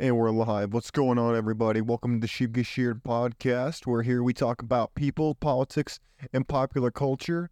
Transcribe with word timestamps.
And 0.00 0.16
we're 0.16 0.30
live. 0.30 0.72
What's 0.72 0.92
going 0.92 1.18
on, 1.18 1.34
everybody? 1.34 1.80
Welcome 1.80 2.14
to 2.14 2.20
the 2.20 2.28
Sheep 2.28 2.54
Sheared 2.64 3.02
podcast. 3.02 3.84
We're 3.84 4.04
here, 4.04 4.22
we 4.22 4.32
talk 4.32 4.62
about 4.62 4.94
people, 4.94 5.34
politics, 5.34 5.98
and 6.32 6.46
popular 6.46 6.92
culture. 6.92 7.50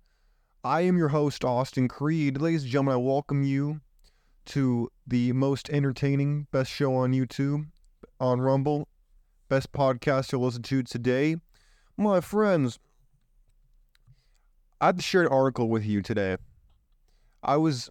I 0.63 0.83
am 0.83 0.97
your 0.97 1.09
host, 1.09 1.45
Austin 1.45 1.89
Creed. 1.89 2.41
Ladies 2.41 2.63
and 2.63 2.71
gentlemen, 2.71 2.95
I 2.95 2.99
welcome 2.99 3.43
you 3.43 3.81
to 4.45 4.89
the 5.05 5.33
most 5.33 5.69
entertaining, 5.71 6.47
best 6.53 6.71
show 6.71 6.95
on 6.95 7.11
YouTube, 7.11 7.67
on 8.21 8.41
Rumble, 8.41 8.87
best 9.49 9.73
podcast 9.73 10.31
you'll 10.31 10.43
listen 10.43 10.63
to 10.63 10.85
today. 10.85 11.39
My 11.97 12.21
friends, 12.21 12.79
I 14.81 14.87
have 14.87 14.99
to 14.99 15.03
share 15.03 15.23
an 15.23 15.33
article 15.33 15.69
with 15.69 15.85
you 15.85 16.01
today. 16.01 16.37
I 17.43 17.57
was 17.57 17.91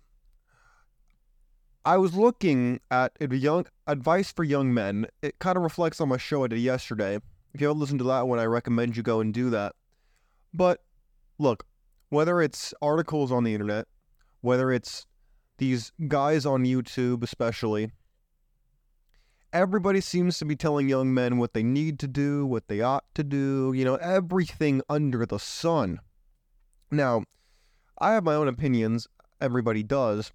I 1.86 1.98
was 1.98 2.16
looking 2.16 2.80
at 2.90 3.12
young 3.20 3.68
advice 3.86 4.32
for 4.32 4.44
young 4.44 4.74
men. 4.74 5.06
It 5.22 5.38
kind 5.38 5.55
of 5.55 5.62
reflects 5.62 6.02
on 6.02 6.09
my 6.09 6.18
show 6.18 6.44
I 6.44 6.48
did 6.48 6.59
yesterday. 6.59 7.20
If 7.54 7.62
you 7.62 7.68
haven't 7.68 7.80
listened 7.80 8.00
to 8.00 8.05
that 8.05 8.28
one, 8.28 8.40
I 8.40 8.46
recommend 8.46 8.98
you 8.98 9.04
go 9.04 9.20
and 9.20 9.32
do 9.32 9.52
that. 9.52 9.73
But 10.52 10.82
look, 11.38 11.68
whether 12.09 12.42
it's 12.42 12.73
articles 12.82 13.32
on 13.32 13.44
the 13.44 13.54
internet, 13.54 13.88
whether 14.42 14.72
it's 14.72 15.06
these 15.59 15.92
guys 16.08 16.44
on 16.44 16.66
YouTube, 16.66 17.22
especially, 17.22 17.92
everybody 19.54 20.02
seems 20.02 20.40
to 20.40 20.45
be 20.45 20.56
telling 20.56 20.90
young 20.90 21.14
men 21.14 21.38
what 21.38 21.54
they 21.54 21.64
need 21.64 22.00
to 22.00 22.08
do, 22.08 22.48
what 22.48 22.67
they 22.67 22.81
ought 22.81 23.06
to 23.14 23.23
do, 23.23 23.73
you 23.76 23.86
know, 23.86 23.95
everything 23.95 24.81
under 24.90 25.23
the 25.23 25.40
sun. 25.40 26.00
Now, 26.90 27.26
I 28.00 28.14
have 28.14 28.23
my 28.23 28.34
own 28.34 28.48
opinions, 28.48 29.08
everybody 29.40 29.84
does. 29.84 30.31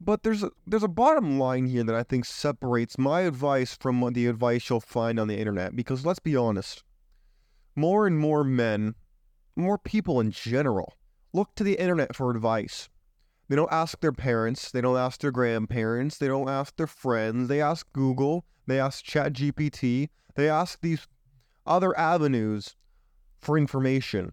But 0.00 0.22
there's 0.22 0.42
a, 0.42 0.50
there's 0.66 0.82
a 0.82 0.88
bottom 0.88 1.38
line 1.38 1.66
here 1.66 1.84
that 1.84 1.94
I 1.94 2.02
think 2.02 2.24
separates 2.24 2.98
my 2.98 3.22
advice 3.22 3.74
from 3.74 4.12
the 4.12 4.26
advice 4.26 4.68
you'll 4.68 4.80
find 4.80 5.18
on 5.18 5.28
the 5.28 5.38
internet. 5.38 5.76
Because 5.76 6.04
let's 6.04 6.18
be 6.18 6.36
honest, 6.36 6.82
more 7.76 8.06
and 8.06 8.18
more 8.18 8.44
men, 8.44 8.94
more 9.56 9.78
people 9.78 10.20
in 10.20 10.30
general, 10.30 10.94
look 11.32 11.54
to 11.54 11.64
the 11.64 11.74
internet 11.74 12.14
for 12.14 12.30
advice. 12.30 12.88
They 13.48 13.56
don't 13.56 13.72
ask 13.72 14.00
their 14.00 14.12
parents, 14.12 14.70
they 14.70 14.80
don't 14.80 14.96
ask 14.96 15.20
their 15.20 15.30
grandparents, 15.30 16.18
they 16.18 16.28
don't 16.28 16.48
ask 16.48 16.76
their 16.76 16.86
friends, 16.86 17.48
they 17.48 17.60
ask 17.60 17.86
Google, 17.92 18.46
they 18.66 18.80
ask 18.80 19.04
ChatGPT, 19.04 20.08
they 20.34 20.48
ask 20.48 20.80
these 20.80 21.06
other 21.66 21.96
avenues 21.98 22.74
for 23.38 23.58
information. 23.58 24.32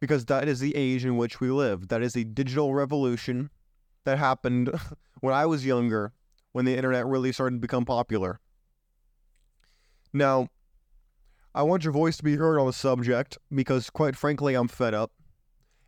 Because 0.00 0.26
that 0.26 0.46
is 0.48 0.60
the 0.60 0.76
age 0.76 1.04
in 1.04 1.16
which 1.16 1.40
we 1.40 1.50
live. 1.50 1.88
That 1.88 2.02
is 2.02 2.12
the 2.12 2.24
digital 2.24 2.74
revolution 2.74 3.50
that 4.08 4.18
happened 4.18 4.70
when 5.20 5.34
I 5.34 5.46
was 5.46 5.64
younger, 5.64 6.12
when 6.52 6.64
the 6.64 6.76
internet 6.76 7.06
really 7.06 7.32
started 7.32 7.56
to 7.56 7.60
become 7.60 7.84
popular. 7.84 8.40
Now, 10.12 10.48
I 11.54 11.62
want 11.62 11.84
your 11.84 11.92
voice 11.92 12.16
to 12.16 12.24
be 12.24 12.36
heard 12.36 12.58
on 12.58 12.66
the 12.66 12.72
subject 12.72 13.38
because, 13.54 13.90
quite 13.90 14.16
frankly, 14.16 14.54
I'm 14.54 14.68
fed 14.68 14.94
up. 14.94 15.12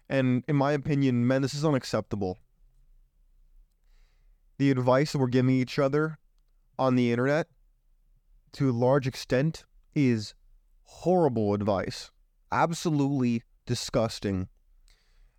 And 0.09 0.45
in 0.49 0.57
my 0.57 0.73
opinion, 0.73 1.27
men, 1.27 1.43
this 1.43 1.55
is 1.55 1.65
unacceptable. 1.65 2.39
The 4.59 4.71
advice 4.71 5.13
that 5.13 5.19
we're 5.19 5.29
giving 5.29 5.55
each 5.55 5.79
other 5.79 6.19
on 6.79 6.97
the 6.97 7.11
internet, 7.13 7.47
to 8.53 8.71
a 8.71 8.73
large 8.73 9.07
extent, 9.07 9.65
is 9.95 10.35
horrible 10.83 11.55
advice. 11.55 12.11
Absolutely 12.53 13.43
disgusting. 13.65 14.49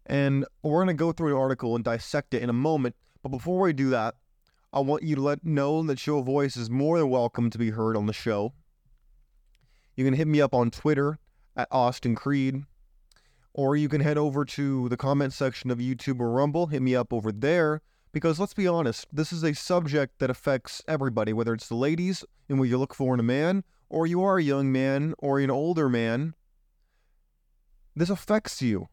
And 0.06 0.46
we're 0.64 0.84
going 0.84 0.96
to 0.96 1.00
go 1.00 1.12
through 1.12 1.36
an 1.36 1.42
article 1.42 1.76
and 1.76 1.84
dissect 1.84 2.34
it 2.34 2.42
in 2.42 2.50
a 2.50 2.54
moment. 2.54 2.96
But 3.24 3.30
before 3.30 3.60
we 3.60 3.74
do 3.74 3.90
that, 3.92 4.16
I 4.74 4.80
want 4.80 5.04
you 5.04 5.16
to 5.16 5.22
let 5.22 5.46
know 5.46 5.84
that 5.84 6.06
your 6.08 6.24
voice 6.24 6.56
is 6.56 6.70
more 6.70 6.98
than 6.98 7.10
welcome 7.10 7.50
to 7.50 7.58
be 7.58 7.72
heard 7.72 7.98
on 7.98 8.06
the 8.06 8.14
show. 8.14 8.54
You 9.96 10.06
can 10.06 10.14
hit 10.14 10.28
me 10.28 10.42
up 10.42 10.54
on 10.54 10.72
Twitter 10.72 11.20
at 11.56 11.68
Austin 11.72 12.16
Creed, 12.16 12.64
or 13.54 13.76
you 13.76 13.90
can 13.90 14.02
head 14.02 14.18
over 14.18 14.46
to 14.46 14.88
the 14.90 14.98
comment 14.98 15.34
section 15.34 15.70
of 15.72 15.80
YouTube 15.80 16.20
or 16.20 16.32
Rumble, 16.32 16.68
hit 16.68 16.82
me 16.82 16.96
up 16.96 17.12
over 17.12 17.32
there. 17.32 17.82
Because 18.14 18.40
let's 18.40 18.54
be 18.54 18.68
honest, 18.68 19.08
this 19.12 19.32
is 19.32 19.44
a 19.44 19.54
subject 19.54 20.20
that 20.20 20.30
affects 20.30 20.82
everybody, 20.88 21.32
whether 21.32 21.54
it's 21.54 21.70
the 21.70 21.76
ladies 21.76 22.26
and 22.50 22.60
what 22.60 22.68
you 22.68 22.78
look 22.78 22.94
for 22.94 23.14
in 23.14 23.20
a 23.20 23.24
man, 23.24 23.64
or 23.90 24.08
you 24.08 24.22
are 24.24 24.38
a 24.38 24.44
young 24.44 24.72
man 24.72 25.14
or 25.18 25.40
an 25.40 25.52
older 25.52 25.88
man. 25.88 26.34
This 27.96 28.10
affects 28.10 28.62
you. 28.62 28.88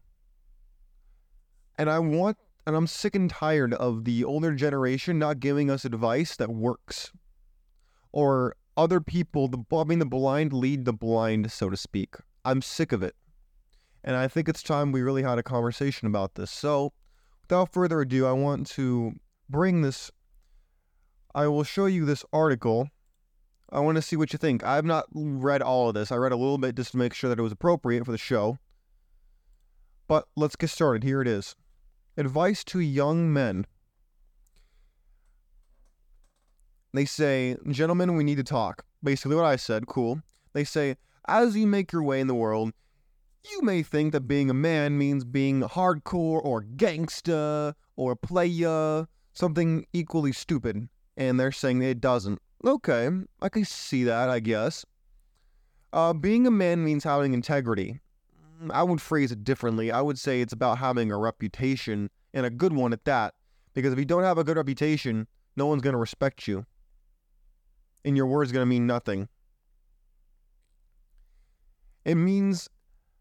And 1.78 1.88
I 1.88 2.00
want, 2.00 2.36
and 2.66 2.74
I'm 2.74 2.88
sick 2.88 3.14
and 3.14 3.30
tired 3.30 3.72
of 3.72 4.04
the 4.04 4.24
older 4.24 4.52
generation 4.52 5.18
not 5.18 5.38
giving 5.38 5.70
us 5.70 5.84
advice 5.84 6.34
that 6.36 6.50
works. 6.50 7.12
Or 8.12 8.56
other 8.76 9.00
people, 9.00 9.48
the, 9.48 9.84
mean, 9.84 10.00
the 10.00 10.06
blind 10.06 10.52
lead 10.52 10.84
the 10.84 10.92
blind, 10.92 11.52
so 11.52 11.70
to 11.70 11.76
speak. 11.76 12.16
I'm 12.44 12.62
sick 12.62 12.92
of 12.92 13.02
it. 13.02 13.14
And 14.02 14.16
I 14.16 14.26
think 14.26 14.48
it's 14.48 14.62
time 14.62 14.90
we 14.90 15.02
really 15.02 15.22
had 15.22 15.38
a 15.38 15.42
conversation 15.42 16.08
about 16.08 16.34
this. 16.34 16.50
So, 16.50 16.92
without 17.42 17.72
further 17.72 18.00
ado, 18.00 18.26
I 18.26 18.32
want 18.32 18.66
to 18.68 19.14
bring 19.48 19.82
this. 19.82 20.10
I 21.34 21.46
will 21.46 21.64
show 21.64 21.86
you 21.86 22.04
this 22.04 22.24
article. 22.32 22.88
I 23.70 23.80
want 23.80 23.96
to 23.96 24.02
see 24.02 24.16
what 24.16 24.32
you 24.32 24.38
think. 24.38 24.64
I've 24.64 24.84
not 24.84 25.06
read 25.12 25.60
all 25.60 25.88
of 25.88 25.94
this. 25.94 26.10
I 26.10 26.16
read 26.16 26.32
a 26.32 26.36
little 26.36 26.58
bit 26.58 26.74
just 26.74 26.92
to 26.92 26.96
make 26.96 27.12
sure 27.12 27.28
that 27.28 27.38
it 27.38 27.42
was 27.42 27.52
appropriate 27.52 28.04
for 28.04 28.12
the 28.12 28.18
show. 28.18 28.58
But 30.06 30.26
let's 30.36 30.56
get 30.56 30.70
started. 30.70 31.04
Here 31.04 31.20
it 31.20 31.28
is. 31.28 31.54
Advice 32.18 32.64
to 32.64 32.80
young 32.80 33.32
men. 33.32 33.64
They 36.92 37.04
say, 37.04 37.56
Gentlemen, 37.70 38.16
we 38.16 38.24
need 38.24 38.38
to 38.38 38.42
talk. 38.42 38.84
Basically, 39.04 39.36
what 39.36 39.44
I 39.44 39.54
said, 39.54 39.86
cool. 39.86 40.20
They 40.52 40.64
say, 40.64 40.96
As 41.28 41.56
you 41.56 41.68
make 41.68 41.92
your 41.92 42.02
way 42.02 42.20
in 42.20 42.26
the 42.26 42.34
world, 42.34 42.72
you 43.48 43.62
may 43.62 43.84
think 43.84 44.12
that 44.12 44.22
being 44.22 44.50
a 44.50 44.54
man 44.54 44.98
means 44.98 45.24
being 45.24 45.62
hardcore 45.62 46.44
or 46.44 46.64
gangsta 46.64 47.74
or 47.94 48.16
playa, 48.16 49.06
something 49.32 49.86
equally 49.92 50.32
stupid. 50.32 50.88
And 51.16 51.38
they're 51.38 51.52
saying 51.52 51.82
it 51.82 52.00
doesn't. 52.00 52.40
Okay, 52.64 53.08
I 53.40 53.48
can 53.48 53.64
see 53.64 54.02
that, 54.02 54.28
I 54.28 54.40
guess. 54.40 54.84
Uh, 55.92 56.14
being 56.14 56.48
a 56.48 56.50
man 56.50 56.84
means 56.84 57.04
having 57.04 57.32
integrity. 57.32 58.00
Mm, 58.60 58.70
I 58.72 58.82
would 58.82 59.00
phrase 59.00 59.32
it 59.32 59.44
differently. 59.44 59.90
I 59.90 60.00
would 60.00 60.18
say 60.18 60.40
it's 60.40 60.52
about 60.52 60.78
having 60.78 61.10
a 61.10 61.18
reputation 61.18 62.10
and 62.34 62.46
a 62.46 62.50
good 62.50 62.72
one 62.72 62.92
at 62.92 63.04
that. 63.04 63.34
Because 63.74 63.92
if 63.92 63.98
you 63.98 64.04
don't 64.04 64.24
have 64.24 64.38
a 64.38 64.44
good 64.44 64.56
reputation, 64.56 65.26
no 65.56 65.66
one's 65.66 65.82
going 65.82 65.92
to 65.92 65.98
respect 65.98 66.48
you. 66.48 66.66
And 68.04 68.16
your 68.16 68.26
word's 68.26 68.52
going 68.52 68.62
to 68.62 68.66
mean 68.66 68.86
nothing. 68.86 69.28
It 72.04 72.14
means 72.14 72.68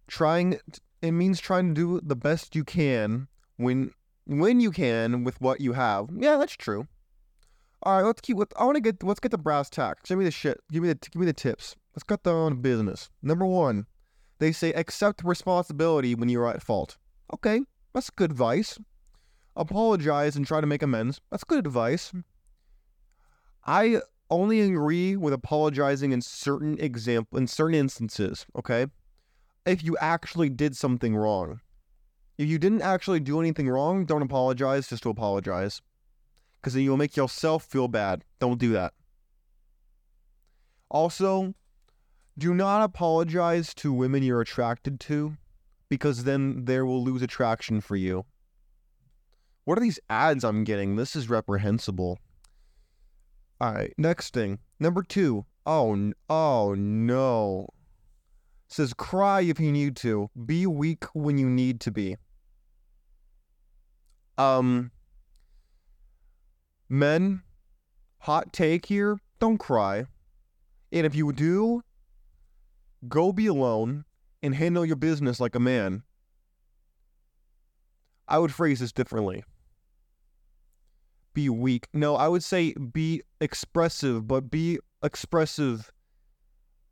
trying 0.07 0.59
it 1.01 1.11
means 1.11 1.39
trying 1.39 1.75
to 1.75 1.81
do 1.81 2.01
the 2.01 2.15
best 2.15 2.55
you 2.55 2.63
can 2.63 3.27
when 3.57 3.91
when 4.25 4.59
you 4.59 4.71
can 4.71 5.23
with 5.23 5.41
what 5.41 5.61
you 5.61 5.73
have. 5.73 6.09
Yeah, 6.15 6.37
that's 6.37 6.55
true. 6.55 6.87
All 7.83 7.97
right, 7.97 8.05
let's 8.05 8.21
keep. 8.21 8.37
I 8.57 8.63
want 8.65 8.75
to 8.75 8.81
get. 8.81 9.03
Let's 9.03 9.19
get 9.19 9.31
the 9.31 9.37
brass 9.37 9.69
tacks. 9.69 10.09
Give 10.09 10.17
me 10.17 10.25
the 10.25 10.31
shit. 10.31 10.59
Give 10.71 10.81
me 10.81 10.89
the. 10.89 10.95
Give 10.95 11.19
me 11.19 11.25
the 11.25 11.33
tips. 11.33 11.75
Let's 11.93 12.03
cut 12.03 12.23
down 12.23 12.35
on 12.35 12.61
business. 12.61 13.09
Number 13.21 13.45
one, 13.45 13.85
they 14.39 14.51
say 14.51 14.71
accept 14.73 15.23
responsibility 15.23 16.15
when 16.15 16.29
you're 16.29 16.47
at 16.47 16.61
fault. 16.61 16.97
Okay, 17.33 17.61
that's 17.93 18.09
good 18.09 18.31
advice. 18.31 18.77
Apologize 19.55 20.35
and 20.35 20.45
try 20.45 20.61
to 20.61 20.67
make 20.67 20.83
amends. 20.83 21.19
That's 21.31 21.43
good 21.43 21.65
advice. 21.65 22.11
I 23.65 24.01
only 24.29 24.61
agree 24.61 25.15
with 25.15 25.33
apologizing 25.33 26.11
in 26.11 26.21
certain 26.21 26.79
example 26.79 27.37
in 27.37 27.47
certain 27.47 27.75
instances, 27.75 28.45
okay? 28.55 28.87
If 29.65 29.83
you 29.83 29.97
actually 29.99 30.49
did 30.49 30.75
something 30.75 31.15
wrong. 31.15 31.61
If 32.37 32.47
you 32.47 32.59
didn't 32.59 32.83
actually 32.83 33.19
do 33.19 33.39
anything 33.39 33.67
wrong, 33.67 34.05
don't 34.05 34.21
apologize 34.21 34.87
just 34.87 35.03
to 35.03 35.09
apologize. 35.09 35.81
Cuz 36.61 36.73
then 36.73 36.83
you'll 36.83 36.97
make 36.97 37.17
yourself 37.17 37.63
feel 37.63 37.87
bad. 37.87 38.23
Don't 38.39 38.59
do 38.59 38.71
that. 38.73 38.93
Also, 40.89 41.53
do 42.37 42.53
not 42.53 42.83
apologize 42.83 43.73
to 43.75 43.91
women 43.91 44.23
you're 44.23 44.41
attracted 44.41 44.99
to 45.01 45.37
because 45.89 46.23
then 46.23 46.65
they 46.65 46.81
will 46.81 47.03
lose 47.03 47.21
attraction 47.21 47.81
for 47.81 47.95
you. 47.95 48.25
What 49.65 49.77
are 49.77 49.81
these 49.81 49.99
ads 50.09 50.43
I'm 50.43 50.63
getting? 50.63 50.95
This 50.95 51.15
is 51.15 51.29
reprehensible. 51.29 52.19
All 53.59 53.73
right, 53.73 53.93
next 53.97 54.33
thing. 54.33 54.59
Number 54.79 55.03
two. 55.03 55.45
Oh, 55.65 56.13
oh 56.29 56.75
no. 56.77 57.67
says 58.69 58.93
cry 58.93 59.41
if 59.41 59.59
you 59.59 59.71
need 59.71 59.95
to. 59.97 60.29
Be 60.45 60.67
weak 60.67 61.05
when 61.13 61.37
you 61.37 61.49
need 61.49 61.81
to 61.81 61.91
be. 61.91 62.15
Um, 64.37 64.91
men, 66.87 67.41
hot 68.19 68.53
take 68.53 68.85
here. 68.85 69.17
Don't 69.39 69.57
cry. 69.57 70.05
And 70.91 71.05
if 71.05 71.15
you 71.15 71.33
do, 71.33 71.83
go 73.07 73.31
be 73.31 73.47
alone 73.47 74.05
and 74.41 74.55
handle 74.55 74.85
your 74.85 74.95
business 74.95 75.39
like 75.39 75.55
a 75.55 75.59
man. 75.59 76.03
I 78.27 78.39
would 78.39 78.53
phrase 78.53 78.79
this 78.79 78.91
differently 78.91 79.43
be 81.37 81.49
weak. 81.49 81.87
No, 81.93 82.15
I 82.15 82.27
would 82.27 82.43
say 82.43 82.73
be 82.73 83.21
expressive, 83.39 84.27
but 84.27 84.49
be 84.49 84.79
expressive 85.03 85.91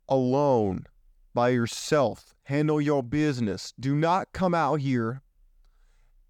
alone 0.08 0.86
by 1.34 1.48
yourself. 1.48 2.32
Handle 2.44 2.80
your 2.80 3.02
business. 3.02 3.74
Do 3.80 3.96
not 3.96 4.28
come 4.32 4.54
out 4.54 4.76
here 4.76 5.20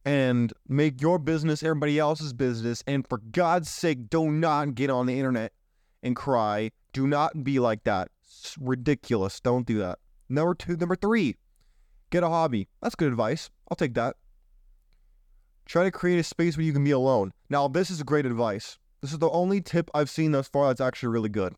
and 0.07 0.51
make 0.67 1.03
your 1.03 1.19
business 1.19 1.63
everybody 1.63 1.99
else's 1.99 2.33
business. 2.33 2.83
And 2.87 3.07
for 3.07 3.19
God's 3.19 3.69
sake, 3.69 4.09
do 4.09 4.31
not 4.31 4.75
get 4.75 4.89
on 4.89 5.05
the 5.05 5.19
internet 5.19 5.53
and 6.03 6.17
cry. 6.17 6.71
Do 6.95 7.07
not 7.07 7.45
be 7.45 7.59
like 7.59 7.85
that. 7.85 8.09
It's 8.41 8.57
ridiculous. 8.59 9.41
Don't 9.41 9.67
do 9.67 9.79
that. 9.79 9.99
Number 10.29 10.55
two, 10.55 10.77
number 10.77 10.97
three, 10.97 11.37
get 12.11 12.23
a 12.23 12.29
hobby. 12.29 12.69
That's 12.83 12.95
good 12.95 13.09
advice. 13.09 13.51
I'll 13.71 13.77
take 13.77 13.95
that. 13.95 14.17
Try 15.67 15.85
to 15.85 15.91
create 15.91 16.19
a 16.19 16.23
space 16.23 16.57
where 16.57 16.65
you 16.65 16.73
can 16.73 16.85
be 16.85 16.93
alone. 16.93 17.33
Now, 17.51 17.69
this 17.69 17.91
is 17.91 18.03
great 18.03 18.27
advice. 18.27 18.79
This 19.01 19.13
is 19.13 19.19
the 19.19 19.31
only 19.31 19.61
tip 19.61 19.91
I've 19.95 20.11
seen 20.11 20.33
thus 20.33 20.49
far 20.49 20.69
that's 20.69 20.81
actually 20.81 21.09
really 21.11 21.29
good. 21.29 21.55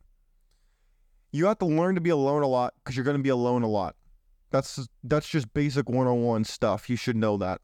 You 1.30 1.46
have 1.46 1.58
to 1.58 1.66
learn 1.66 1.94
to 1.94 2.00
be 2.00 2.10
alone 2.10 2.42
a 2.42 2.46
lot 2.46 2.74
because 2.78 2.96
you're 2.96 3.04
going 3.04 3.16
to 3.16 3.22
be 3.22 3.28
alone 3.28 3.62
a 3.62 3.68
lot. 3.68 3.96
That's 4.50 4.88
that's 5.04 5.28
just 5.28 5.52
basic 5.52 5.90
one-on-one 5.90 6.44
stuff. 6.44 6.88
You 6.88 6.96
should 6.96 7.16
know 7.16 7.36
that. 7.36 7.60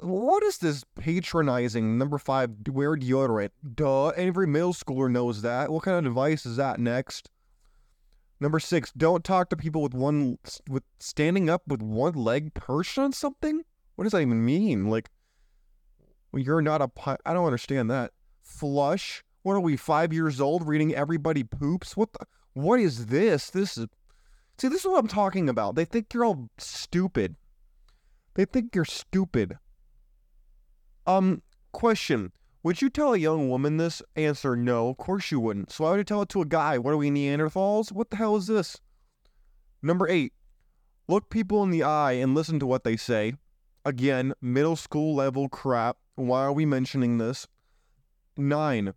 What 0.00 0.44
is 0.44 0.58
this 0.58 0.84
patronizing 0.94 1.98
number 1.98 2.18
five? 2.18 2.50
Wear 2.68 2.96
deodorant. 2.96 3.50
Duh. 3.74 4.08
Every 4.08 4.46
middle 4.46 4.72
schooler 4.72 5.10
knows 5.10 5.42
that. 5.42 5.70
What 5.70 5.82
kind 5.82 5.98
of 5.98 6.06
advice 6.06 6.46
is 6.46 6.56
that? 6.56 6.78
Next. 6.78 7.30
Number 8.40 8.60
six, 8.60 8.92
don't 8.92 9.24
talk 9.24 9.50
to 9.50 9.56
people 9.56 9.82
with 9.82 9.94
one 9.94 10.38
with 10.68 10.84
standing 11.00 11.50
up 11.50 11.62
with 11.66 11.82
one 11.82 12.12
leg 12.12 12.54
perched 12.54 12.96
on 12.96 13.12
something. 13.12 13.62
What 13.96 14.04
does 14.04 14.12
that 14.12 14.20
even 14.20 14.44
mean? 14.44 14.86
Like, 14.86 15.10
well, 16.30 16.42
you're 16.42 16.62
not 16.62 16.80
a. 16.80 16.90
I 17.26 17.34
don't 17.34 17.46
understand 17.46 17.90
that. 17.90 18.12
Flush. 18.42 19.24
What 19.42 19.54
are 19.54 19.60
we? 19.60 19.76
Five 19.76 20.12
years 20.12 20.40
old, 20.40 20.68
reading 20.68 20.94
everybody 20.94 21.42
poops. 21.42 21.96
What 21.96 22.12
the? 22.12 22.20
What 22.52 22.78
is 22.78 23.06
this? 23.06 23.50
This 23.50 23.76
is. 23.76 23.88
See, 24.58 24.68
this 24.68 24.82
is 24.82 24.86
what 24.86 25.00
I'm 25.00 25.08
talking 25.08 25.48
about. 25.48 25.74
They 25.74 25.84
think 25.84 26.14
you're 26.14 26.24
all 26.24 26.48
stupid. 26.58 27.34
They 28.34 28.44
think 28.44 28.76
you're 28.76 28.84
stupid. 28.84 29.58
Um, 31.08 31.40
question. 31.72 32.32
Would 32.62 32.82
you 32.82 32.90
tell 32.90 33.14
a 33.14 33.18
young 33.18 33.48
woman 33.48 33.78
this? 33.78 34.02
Answer 34.14 34.54
no, 34.54 34.90
of 34.90 34.98
course 34.98 35.30
you 35.30 35.40
wouldn't. 35.40 35.72
So 35.72 35.84
why 35.84 35.92
would 35.92 35.96
you 35.96 36.04
tell 36.04 36.20
it 36.20 36.28
to 36.30 36.42
a 36.42 36.46
guy? 36.46 36.76
What 36.76 36.92
are 36.92 36.98
we 36.98 37.08
Neanderthals? 37.10 37.90
What 37.90 38.10
the 38.10 38.16
hell 38.16 38.36
is 38.36 38.46
this? 38.46 38.76
Number 39.80 40.06
eight, 40.06 40.34
look 41.08 41.30
people 41.30 41.62
in 41.62 41.70
the 41.70 41.82
eye 41.82 42.12
and 42.12 42.34
listen 42.34 42.60
to 42.60 42.66
what 42.66 42.84
they 42.84 42.96
say. 42.96 43.32
Again, 43.86 44.34
middle 44.42 44.76
school 44.76 45.14
level 45.14 45.48
crap. 45.48 45.96
Why 46.16 46.42
are 46.42 46.52
we 46.52 46.66
mentioning 46.66 47.16
this? 47.16 47.46
Nine, 48.36 48.92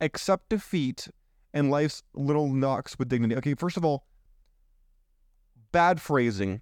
accept 0.00 0.50
defeat 0.50 1.08
and 1.52 1.72
life's 1.72 2.04
little 2.14 2.52
knocks 2.52 2.98
with 3.00 3.08
dignity. 3.08 3.34
Okay, 3.34 3.54
first 3.54 3.76
of 3.76 3.84
all, 3.84 4.04
bad 5.72 6.00
phrasing. 6.00 6.60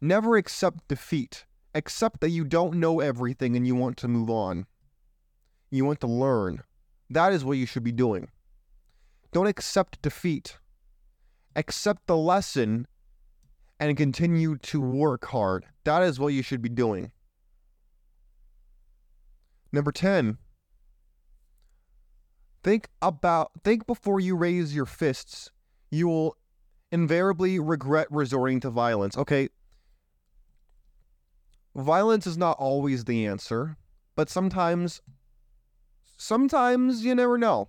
Never 0.00 0.36
accept 0.36 0.88
defeat. 0.88 1.44
Accept 1.74 2.20
that 2.20 2.30
you 2.30 2.44
don't 2.44 2.74
know 2.74 3.00
everything 3.00 3.56
and 3.56 3.66
you 3.66 3.74
want 3.74 3.96
to 3.98 4.08
move 4.08 4.30
on. 4.30 4.66
You 5.70 5.84
want 5.84 6.00
to 6.00 6.06
learn. 6.06 6.62
That 7.10 7.32
is 7.32 7.44
what 7.44 7.58
you 7.58 7.66
should 7.66 7.82
be 7.82 7.92
doing. 7.92 8.28
Don't 9.32 9.48
accept 9.48 10.00
defeat. 10.00 10.58
Accept 11.56 12.06
the 12.06 12.16
lesson 12.16 12.86
and 13.80 13.96
continue 13.96 14.56
to 14.58 14.80
work 14.80 15.26
hard. 15.26 15.66
That 15.84 16.02
is 16.02 16.20
what 16.20 16.32
you 16.32 16.42
should 16.42 16.62
be 16.62 16.68
doing. 16.68 17.10
Number 19.72 19.90
10. 19.90 20.38
Think 22.62 22.88
about 23.02 23.50
think 23.62 23.86
before 23.86 24.20
you 24.20 24.36
raise 24.36 24.74
your 24.74 24.86
fists. 24.86 25.50
You 25.90 26.06
will 26.06 26.36
invariably 26.92 27.58
regret 27.58 28.06
resorting 28.10 28.60
to 28.60 28.70
violence. 28.70 29.18
Okay. 29.18 29.48
Violence 31.76 32.26
is 32.26 32.38
not 32.38 32.56
always 32.58 33.04
the 33.04 33.26
answer, 33.26 33.76
but 34.14 34.30
sometimes 34.30 35.02
sometimes 36.16 37.04
you 37.04 37.14
never 37.14 37.36
know. 37.36 37.68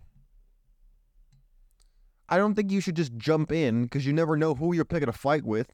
I 2.28 2.38
don't 2.38 2.56
think 2.56 2.72
you 2.72 2.81
should 2.81 2.96
just 2.96 3.16
jump 3.18 3.52
in 3.52 3.84
because 3.84 4.06
you 4.06 4.13
never 4.13 4.36
know 4.36 4.56
who 4.56 4.74
you're 4.74 4.86
picking 4.86 5.10
a 5.10 5.13
fight 5.13 5.44
with. 5.44 5.72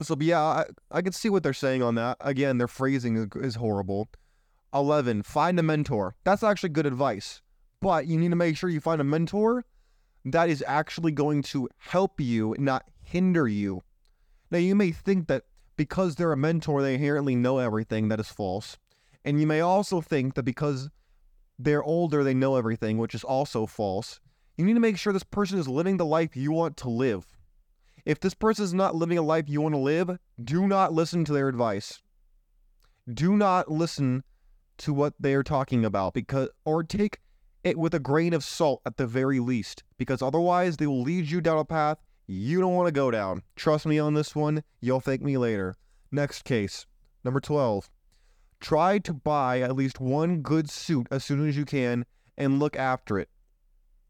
So, 0.00 0.16
yeah, 0.20 0.40
I, 0.40 0.64
I 0.92 1.02
can 1.02 1.12
see 1.12 1.28
what 1.28 1.42
they're 1.42 1.52
saying 1.52 1.82
on 1.82 1.96
that. 1.96 2.16
Again, 2.20 2.58
their 2.58 2.68
phrasing 2.68 3.16
is, 3.16 3.26
is 3.34 3.54
horrible. 3.56 4.08
11. 4.72 5.24
Find 5.24 5.58
a 5.58 5.62
mentor. 5.62 6.14
That's 6.22 6.44
actually 6.44 6.68
good 6.68 6.86
advice. 6.86 7.42
But 7.80 8.06
you 8.06 8.18
need 8.18 8.30
to 8.30 8.36
make 8.36 8.56
sure 8.56 8.70
you 8.70 8.80
find 8.80 9.00
a 9.00 9.04
mentor 9.04 9.64
that 10.24 10.48
is 10.48 10.62
actually 10.66 11.12
going 11.12 11.42
to 11.42 11.68
help 11.78 12.20
you, 12.20 12.54
not 12.58 12.84
hinder 13.02 13.48
you. 13.48 13.82
Now, 14.50 14.58
you 14.58 14.74
may 14.74 14.92
think 14.92 15.26
that 15.28 15.44
because 15.78 16.16
they're 16.16 16.32
a 16.32 16.36
mentor, 16.36 16.82
they 16.82 16.94
inherently 16.94 17.34
know 17.34 17.56
everything. 17.56 18.08
That 18.08 18.20
is 18.20 18.28
false. 18.28 18.76
And 19.24 19.40
you 19.40 19.46
may 19.46 19.60
also 19.60 20.02
think 20.02 20.34
that 20.34 20.42
because 20.42 20.90
they're 21.58 21.82
older, 21.82 22.22
they 22.22 22.34
know 22.34 22.56
everything, 22.56 22.98
which 22.98 23.14
is 23.14 23.24
also 23.24 23.64
false. 23.64 24.20
You 24.58 24.66
need 24.66 24.74
to 24.74 24.80
make 24.80 24.98
sure 24.98 25.12
this 25.12 25.22
person 25.22 25.58
is 25.58 25.68
living 25.68 25.96
the 25.96 26.04
life 26.04 26.36
you 26.36 26.52
want 26.52 26.76
to 26.78 26.90
live. 26.90 27.26
If 28.04 28.20
this 28.20 28.34
person 28.34 28.64
is 28.64 28.74
not 28.74 28.94
living 28.94 29.18
a 29.18 29.22
life 29.22 29.48
you 29.48 29.60
want 29.60 29.74
to 29.74 29.78
live, 29.78 30.18
do 30.42 30.66
not 30.66 30.92
listen 30.92 31.24
to 31.24 31.32
their 31.32 31.48
advice. 31.48 32.02
Do 33.12 33.36
not 33.36 33.70
listen 33.70 34.24
to 34.78 34.92
what 34.92 35.14
they 35.18 35.34
are 35.34 35.42
talking 35.42 35.84
about 35.84 36.12
because 36.12 36.48
or 36.64 36.82
take 36.82 37.20
it 37.64 37.78
with 37.78 37.94
a 37.94 38.00
grain 38.00 38.32
of 38.32 38.44
salt 38.44 38.80
at 38.84 38.96
the 38.96 39.06
very 39.06 39.40
least 39.40 39.84
because 39.96 40.22
otherwise 40.22 40.76
they 40.76 40.86
will 40.86 41.02
lead 41.02 41.30
you 41.30 41.40
down 41.40 41.58
a 41.58 41.64
path 41.64 41.98
you 42.28 42.60
don't 42.60 42.74
want 42.74 42.86
to 42.86 42.92
go 42.92 43.10
down. 43.10 43.42
Trust 43.56 43.86
me 43.86 43.98
on 43.98 44.14
this 44.14 44.36
one, 44.36 44.62
you'll 44.80 45.00
thank 45.00 45.22
me 45.22 45.36
later. 45.38 45.74
Next 46.12 46.44
case, 46.44 46.86
number 47.24 47.40
12. 47.40 47.90
Try 48.60 48.98
to 48.98 49.14
buy 49.14 49.60
at 49.62 49.74
least 49.74 49.98
one 49.98 50.42
good 50.42 50.68
suit 50.68 51.06
as 51.10 51.24
soon 51.24 51.48
as 51.48 51.56
you 51.56 51.64
can 51.64 52.04
and 52.36 52.58
look 52.58 52.76
after 52.76 53.18
it. 53.18 53.30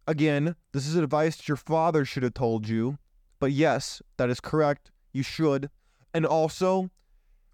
Again, 0.06 0.56
this 0.72 0.86
is 0.86 0.96
advice 0.96 1.46
your 1.46 1.56
father 1.56 2.04
should 2.04 2.22
have 2.22 2.34
told 2.34 2.68
you, 2.68 2.98
but 3.38 3.52
yes, 3.52 4.02
that 4.16 4.30
is 4.30 4.40
correct. 4.40 4.90
You 5.12 5.22
should. 5.22 5.70
And 6.12 6.26
also, 6.26 6.90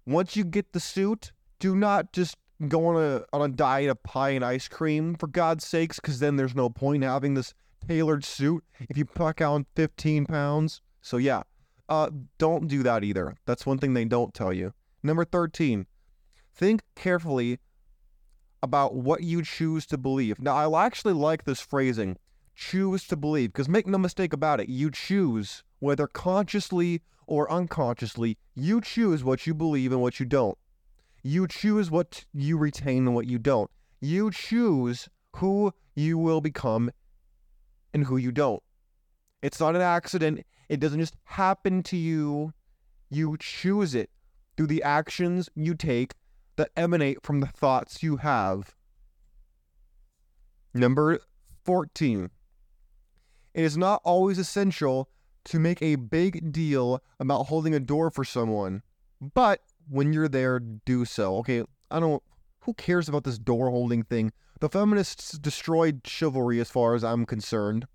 once 0.07 0.35
you 0.35 0.43
get 0.43 0.71
the 0.73 0.79
suit, 0.79 1.31
do 1.59 1.75
not 1.75 2.11
just 2.11 2.37
go 2.67 2.87
on 2.87 3.03
a 3.03 3.23
on 3.33 3.41
a 3.41 3.53
diet 3.53 3.89
of 3.89 4.01
pie 4.03 4.29
and 4.29 4.45
ice 4.45 4.67
cream 4.67 5.15
for 5.15 5.27
God's 5.27 5.65
sakes, 5.65 5.99
because 5.99 6.19
then 6.19 6.37
there's 6.37 6.55
no 6.55 6.69
point 6.69 7.03
having 7.03 7.33
this 7.33 7.53
tailored 7.87 8.23
suit 8.23 8.63
if 8.89 8.97
you 8.97 9.05
pack 9.05 9.41
on 9.41 9.65
15 9.75 10.25
pounds. 10.25 10.81
So 11.01 11.17
yeah, 11.17 11.43
uh, 11.89 12.09
don't 12.37 12.67
do 12.67 12.83
that 12.83 13.03
either. 13.03 13.35
That's 13.45 13.65
one 13.65 13.77
thing 13.77 13.93
they 13.93 14.05
don't 14.05 14.33
tell 14.33 14.53
you. 14.53 14.73
Number 15.03 15.25
13, 15.25 15.85
Think 16.55 16.83
carefully 16.95 17.59
about 18.63 18.95
what 18.95 19.21
you 19.21 19.43
choose 19.43 19.85
to 19.87 19.97
believe. 19.97 20.39
Now, 20.39 20.55
I 20.55 20.85
actually 20.85 21.13
like 21.13 21.43
this 21.43 21.59
phrasing 21.59 22.17
choose 22.55 23.05
to 23.07 23.17
believe, 23.17 23.51
because 23.51 23.67
make 23.67 23.85
no 23.85 23.97
mistake 23.97 24.31
about 24.31 24.61
it, 24.61 24.69
you 24.69 24.89
choose, 24.89 25.63
whether 25.79 26.07
consciously 26.07 27.01
or 27.27 27.51
unconsciously, 27.51 28.37
you 28.55 28.79
choose 28.79 29.21
what 29.21 29.45
you 29.45 29.53
believe 29.53 29.91
and 29.91 30.01
what 30.01 30.17
you 30.17 30.25
don't. 30.25 30.57
You 31.23 31.45
choose 31.45 31.91
what 31.91 32.23
you 32.33 32.57
retain 32.57 33.07
and 33.07 33.15
what 33.15 33.27
you 33.27 33.37
don't. 33.37 33.69
You 33.99 34.31
choose 34.31 35.09
who 35.35 35.73
you 35.93 36.17
will 36.17 36.39
become 36.39 36.89
and 37.95 38.05
who 38.05 38.17
you 38.17 38.31
don't. 38.31 38.61
It's 39.41 39.59
not 39.59 39.75
an 39.75 39.81
accident. 39.81 40.45
It 40.67 40.81
doesn't 40.81 40.99
just 40.99 41.15
happen 41.23 41.81
to 41.83 41.97
you. 41.97 42.53
You 43.09 43.37
choose 43.39 43.95
it 43.95 44.09
through 44.55 44.67
the 44.67 44.83
actions 44.83 45.49
you 45.55 45.75
take 45.75 46.13
that 46.57 46.71
emanate 46.75 47.23
from 47.23 47.39
the 47.39 47.47
thoughts 47.47 48.03
you 48.03 48.17
have. 48.17 48.75
Number 50.73 51.19
14. 51.63 52.29
It 53.53 53.63
is 53.63 53.77
not 53.77 54.01
always 54.03 54.37
essential 54.37 55.09
to 55.45 55.57
make 55.57 55.81
a 55.81 55.95
big 55.95 56.51
deal 56.51 57.01
about 57.21 57.45
holding 57.45 57.73
a 57.73 57.79
door 57.79 58.11
for 58.11 58.25
someone, 58.25 58.81
but 59.33 59.61
when 59.89 60.11
you're 60.11 60.27
there, 60.27 60.59
do 60.59 61.05
so. 61.05 61.37
Okay, 61.37 61.63
I 61.89 62.01
don't. 62.01 62.21
Who 62.61 62.73
cares 62.73 63.07
about 63.07 63.23
this 63.23 63.37
door 63.37 63.69
holding 63.69 64.03
thing? 64.03 64.33
The 64.59 64.69
feminists 64.69 65.37
destroyed 65.37 66.01
chivalry 66.05 66.59
as 66.59 66.69
far 66.69 66.95
as 66.95 67.03
I'm 67.03 67.25
concerned. 67.25 67.87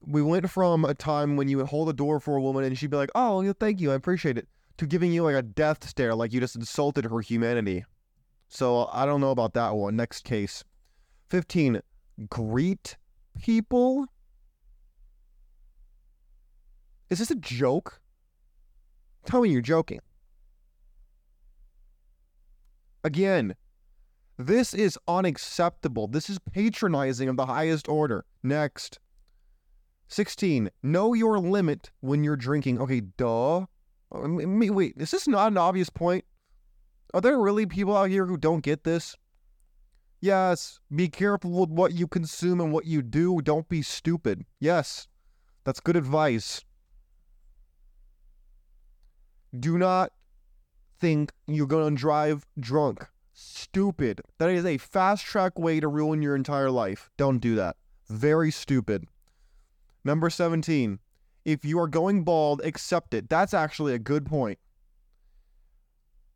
We 0.00 0.22
went 0.22 0.48
from 0.48 0.84
a 0.84 0.94
time 0.94 1.36
when 1.36 1.48
you 1.48 1.58
would 1.58 1.66
hold 1.66 1.88
a 1.88 1.92
door 1.92 2.20
for 2.20 2.36
a 2.36 2.40
woman 2.40 2.64
and 2.64 2.78
she'd 2.78 2.90
be 2.90 2.96
like, 2.96 3.10
oh, 3.14 3.52
thank 3.54 3.80
you, 3.80 3.92
I 3.92 3.96
appreciate 3.96 4.38
it, 4.38 4.48
to 4.78 4.86
giving 4.86 5.12
you 5.12 5.24
like 5.24 5.34
a 5.34 5.42
death 5.42 5.86
stare, 5.86 6.14
like 6.14 6.32
you 6.32 6.40
just 6.40 6.56
insulted 6.56 7.04
her 7.04 7.20
humanity. 7.20 7.84
So 8.48 8.88
I 8.92 9.04
don't 9.04 9.20
know 9.20 9.30
about 9.30 9.54
that 9.54 9.74
one. 9.74 9.96
Next 9.96 10.24
case. 10.24 10.64
15. 11.28 11.80
Greet 12.28 12.96
people? 13.40 14.06
Is 17.10 17.18
this 17.18 17.30
a 17.30 17.36
joke? 17.36 18.00
Tell 19.26 19.42
me 19.42 19.50
you're 19.50 19.60
joking. 19.60 20.00
Again, 23.04 23.54
this 24.46 24.74
is 24.74 24.98
unacceptable. 25.06 26.08
This 26.08 26.30
is 26.30 26.38
patronizing 26.38 27.28
of 27.28 27.36
the 27.36 27.46
highest 27.46 27.88
order. 27.88 28.24
Next. 28.42 28.98
16. 30.08 30.70
Know 30.82 31.14
your 31.14 31.38
limit 31.38 31.90
when 32.00 32.24
you're 32.24 32.36
drinking. 32.36 32.80
Okay, 32.80 33.00
duh. 33.00 33.66
Oh, 34.12 34.40
wait, 34.42 34.94
is 34.96 35.10
this 35.10 35.28
not 35.28 35.52
an 35.52 35.58
obvious 35.58 35.90
point? 35.90 36.24
Are 37.14 37.20
there 37.20 37.38
really 37.38 37.66
people 37.66 37.96
out 37.96 38.10
here 38.10 38.26
who 38.26 38.36
don't 38.36 38.62
get 38.64 38.84
this? 38.84 39.16
Yes, 40.20 40.80
be 40.94 41.08
careful 41.08 41.50
with 41.50 41.70
what 41.70 41.92
you 41.92 42.06
consume 42.06 42.60
and 42.60 42.72
what 42.72 42.86
you 42.86 43.02
do. 43.02 43.40
Don't 43.40 43.68
be 43.68 43.82
stupid. 43.82 44.44
Yes, 44.58 45.08
that's 45.64 45.80
good 45.80 45.96
advice. 45.96 46.64
Do 49.58 49.78
not 49.78 50.12
think 50.98 51.32
you're 51.46 51.66
going 51.66 51.94
to 51.94 52.00
drive 52.00 52.46
drunk. 52.58 53.06
Stupid. 53.42 54.20
That 54.36 54.50
is 54.50 54.66
a 54.66 54.76
fast 54.76 55.24
track 55.24 55.58
way 55.58 55.80
to 55.80 55.88
ruin 55.88 56.20
your 56.20 56.36
entire 56.36 56.70
life. 56.70 57.08
Don't 57.16 57.38
do 57.38 57.54
that. 57.54 57.76
Very 58.06 58.50
stupid. 58.50 59.06
Number 60.04 60.28
17. 60.28 60.98
If 61.46 61.64
you 61.64 61.80
are 61.80 61.88
going 61.88 62.22
bald, 62.22 62.60
accept 62.62 63.14
it. 63.14 63.30
That's 63.30 63.54
actually 63.54 63.94
a 63.94 63.98
good 63.98 64.26
point. 64.26 64.58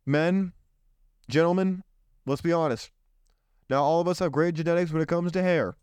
Men, 0.03 0.53
gentlemen, 1.29 1.83
let's 2.25 2.41
be 2.41 2.51
honest. 2.51 2.89
Now, 3.69 3.83
all 3.83 4.01
of 4.01 4.07
us 4.07 4.17
have 4.17 4.31
great 4.31 4.55
genetics 4.55 4.91
when 4.91 5.03
it 5.03 5.07
comes 5.07 5.31
to 5.33 5.43
hair. 5.43 5.75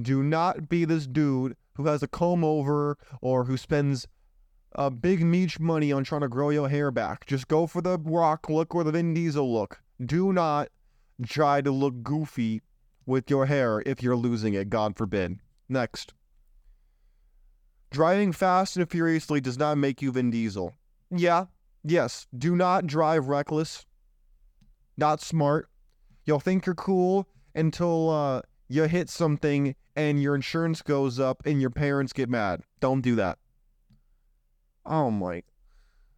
Do 0.00 0.22
not 0.22 0.68
be 0.68 0.84
this 0.84 1.08
dude 1.08 1.56
who 1.74 1.86
has 1.86 2.04
a 2.04 2.08
comb 2.08 2.44
over 2.44 2.96
or 3.20 3.46
who 3.46 3.56
spends 3.56 4.06
a 4.76 4.92
big 4.92 5.24
meech 5.24 5.58
money 5.58 5.90
on 5.90 6.04
trying 6.04 6.20
to 6.20 6.28
grow 6.28 6.50
your 6.50 6.68
hair 6.68 6.92
back. 6.92 7.26
Just 7.26 7.48
go 7.48 7.66
for 7.66 7.82
the 7.82 7.98
rock 7.98 8.48
look 8.48 8.76
or 8.76 8.84
the 8.84 8.92
Vin 8.92 9.12
Diesel 9.12 9.52
look. 9.52 9.82
Do 10.04 10.32
not 10.32 10.68
try 11.26 11.60
to 11.60 11.70
look 11.70 12.02
goofy 12.02 12.62
with 13.06 13.28
your 13.28 13.46
hair 13.46 13.82
if 13.84 14.02
you're 14.02 14.16
losing 14.16 14.54
it, 14.54 14.70
God 14.70 14.96
forbid. 14.96 15.40
Next. 15.68 16.14
Driving 17.90 18.32
fast 18.32 18.76
and 18.76 18.88
furiously 18.88 19.40
does 19.40 19.58
not 19.58 19.76
make 19.76 20.00
you 20.00 20.12
Vin 20.12 20.30
Diesel. 20.30 20.74
Yeah, 21.10 21.46
yes, 21.82 22.26
do 22.36 22.54
not 22.54 22.86
drive 22.86 23.28
reckless. 23.28 23.84
Not 24.96 25.20
smart. 25.20 25.68
You'll 26.24 26.40
think 26.40 26.66
you're 26.66 26.74
cool 26.74 27.26
until 27.54 28.10
uh, 28.10 28.42
you 28.68 28.84
hit 28.84 29.10
something 29.10 29.74
and 29.96 30.22
your 30.22 30.34
insurance 30.34 30.82
goes 30.82 31.18
up 31.18 31.42
and 31.44 31.60
your 31.60 31.70
parents 31.70 32.12
get 32.12 32.28
mad. 32.28 32.62
Don't 32.78 33.00
do 33.00 33.16
that. 33.16 33.38
Oh 34.86 35.10
my. 35.10 35.42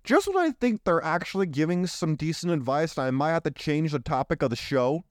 Just 0.04 0.26
when 0.26 0.38
I 0.38 0.50
think 0.50 0.82
they're 0.82 1.04
actually 1.04 1.47
giving 1.47 1.87
some 1.87 2.16
decent 2.16 2.52
advice, 2.52 2.99
I 2.99 3.11
might 3.11 3.30
have 3.30 3.44
to 3.44 3.50
change 3.50 3.92
the 3.92 4.00
topic 4.00 4.42
of 4.42 4.50
the 4.50 4.56
show. 4.56 5.04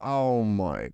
Oh 0.00 0.44
my. 0.44 0.90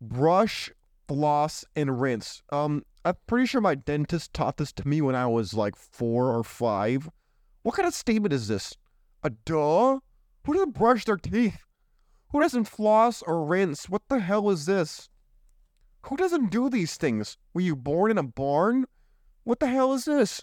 Brush, 0.00 0.70
floss, 1.06 1.64
and 1.74 2.00
rinse. 2.00 2.42
Um, 2.50 2.84
I'm 3.04 3.14
pretty 3.26 3.46
sure 3.46 3.60
my 3.60 3.74
dentist 3.74 4.32
taught 4.32 4.56
this 4.56 4.72
to 4.72 4.88
me 4.88 5.00
when 5.02 5.14
I 5.14 5.26
was 5.26 5.54
like 5.54 5.76
four 5.76 6.34
or 6.34 6.42
five. 6.42 7.10
What 7.62 7.74
kind 7.74 7.86
of 7.86 7.94
statement 7.94 8.32
is 8.32 8.48
this? 8.48 8.74
A 9.22 9.30
duh? 9.30 9.98
Who 10.44 10.52
doesn't 10.52 10.74
brush 10.74 11.04
their 11.04 11.16
teeth? 11.16 11.62
Who 12.32 12.40
doesn't 12.40 12.64
floss 12.64 13.22
or 13.22 13.44
rinse? 13.44 13.88
What 13.88 14.02
the 14.08 14.20
hell 14.20 14.50
is 14.50 14.66
this? 14.66 15.08
Who 16.02 16.16
doesn't 16.16 16.50
do 16.50 16.70
these 16.70 16.96
things? 16.96 17.36
Were 17.52 17.60
you 17.60 17.76
born 17.76 18.10
in 18.10 18.18
a 18.18 18.22
barn? 18.22 18.86
What 19.44 19.60
the 19.60 19.68
hell 19.68 19.92
is 19.92 20.06
this? 20.06 20.42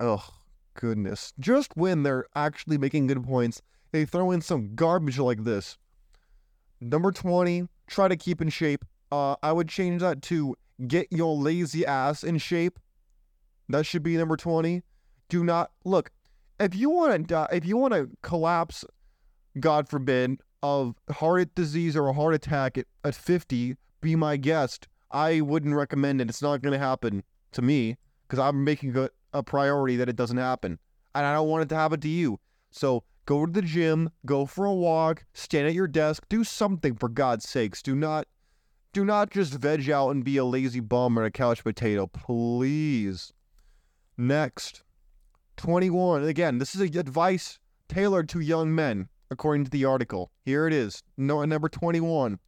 Oh, 0.00 0.26
goodness. 0.74 1.32
Just 1.38 1.76
when 1.76 2.02
they're 2.02 2.26
actually 2.34 2.78
making 2.78 3.06
good 3.06 3.22
points, 3.24 3.62
they 3.92 4.04
throw 4.04 4.30
in 4.30 4.40
some 4.40 4.74
garbage 4.74 5.18
like 5.18 5.44
this. 5.44 5.78
Number 6.80 7.12
20, 7.12 7.68
try 7.86 8.08
to 8.08 8.16
keep 8.16 8.40
in 8.40 8.48
shape. 8.48 8.84
Uh, 9.12 9.36
I 9.42 9.52
would 9.52 9.68
change 9.68 10.00
that 10.02 10.22
to 10.22 10.56
get 10.86 11.06
your 11.10 11.36
lazy 11.36 11.86
ass 11.86 12.24
in 12.24 12.38
shape. 12.38 12.78
That 13.68 13.86
should 13.86 14.02
be 14.02 14.16
number 14.16 14.36
20. 14.36 14.82
Do 15.28 15.44
not 15.44 15.70
look. 15.84 16.10
If 16.60 16.74
you 16.74 16.90
want 16.90 17.12
to 17.12 17.18
die, 17.18 17.48
if 17.52 17.64
you 17.64 17.76
want 17.76 17.94
to 17.94 18.10
collapse, 18.22 18.84
God 19.58 19.88
forbid, 19.88 20.40
of 20.62 20.94
heart 21.10 21.54
disease 21.54 21.96
or 21.96 22.08
a 22.08 22.12
heart 22.12 22.34
attack 22.34 22.78
at, 22.78 22.86
at 23.04 23.14
50, 23.14 23.76
be 24.00 24.16
my 24.16 24.36
guest. 24.36 24.88
I 25.10 25.40
wouldn't 25.40 25.74
recommend 25.74 26.20
it. 26.20 26.28
It's 26.28 26.42
not 26.42 26.62
going 26.62 26.72
to 26.72 26.78
happen 26.78 27.22
to 27.52 27.62
me 27.62 27.96
because 28.26 28.38
I'm 28.38 28.64
making 28.64 28.96
a, 28.96 29.10
a 29.34 29.42
priority 29.42 29.96
that 29.96 30.08
it 30.08 30.16
doesn't 30.16 30.38
happen. 30.38 30.78
And 31.14 31.26
I 31.26 31.34
don't 31.34 31.48
want 31.48 31.64
it 31.64 31.68
to 31.68 31.76
happen 31.76 32.00
to 32.00 32.08
you. 32.08 32.40
So 32.70 33.04
go 33.26 33.44
to 33.44 33.52
the 33.52 33.62
gym, 33.62 34.10
go 34.24 34.46
for 34.46 34.64
a 34.64 34.74
walk, 34.74 35.26
stand 35.34 35.66
at 35.66 35.74
your 35.74 35.86
desk, 35.86 36.24
do 36.28 36.44
something 36.44 36.94
for 36.94 37.08
God's 37.08 37.46
sakes. 37.48 37.82
Do 37.82 37.94
not 37.94 38.26
do 38.92 39.04
not 39.04 39.30
just 39.30 39.54
veg 39.54 39.90
out 39.90 40.10
and 40.10 40.24
be 40.24 40.36
a 40.36 40.44
lazy 40.44 40.78
bum 40.78 41.18
or 41.18 41.24
a 41.24 41.30
couch 41.30 41.64
potato, 41.64 42.06
please. 42.06 43.32
Next, 44.16 44.84
21. 45.56 46.22
Again, 46.24 46.58
this 46.58 46.76
is 46.76 46.80
advice 46.80 47.58
tailored 47.88 48.28
to 48.28 48.38
young 48.38 48.72
men, 48.72 49.08
according 49.32 49.64
to 49.64 49.70
the 49.70 49.84
article. 49.84 50.30
Here 50.44 50.68
it 50.68 50.72
is. 50.72 51.02
Number 51.16 51.68
21. 51.68 52.38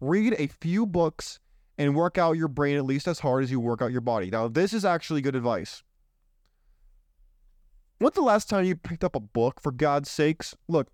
Read 0.00 0.34
a 0.38 0.46
few 0.48 0.84
books 0.84 1.40
and 1.78 1.94
work 1.94 2.18
out 2.18 2.36
your 2.36 2.48
brain 2.48 2.76
at 2.76 2.84
least 2.84 3.08
as 3.08 3.20
hard 3.20 3.42
as 3.42 3.50
you 3.50 3.58
work 3.58 3.80
out 3.80 3.90
your 3.90 4.02
body. 4.02 4.28
Now, 4.28 4.48
this 4.48 4.74
is 4.74 4.84
actually 4.84 5.22
good 5.22 5.34
advice. 5.34 5.82
When's 7.98 8.14
the 8.14 8.22
last 8.22 8.48
time 8.48 8.64
you 8.64 8.76
picked 8.76 9.04
up 9.04 9.16
a 9.16 9.20
book, 9.20 9.60
for 9.60 9.72
God's 9.72 10.10
sakes? 10.10 10.54
Look, 10.68 10.88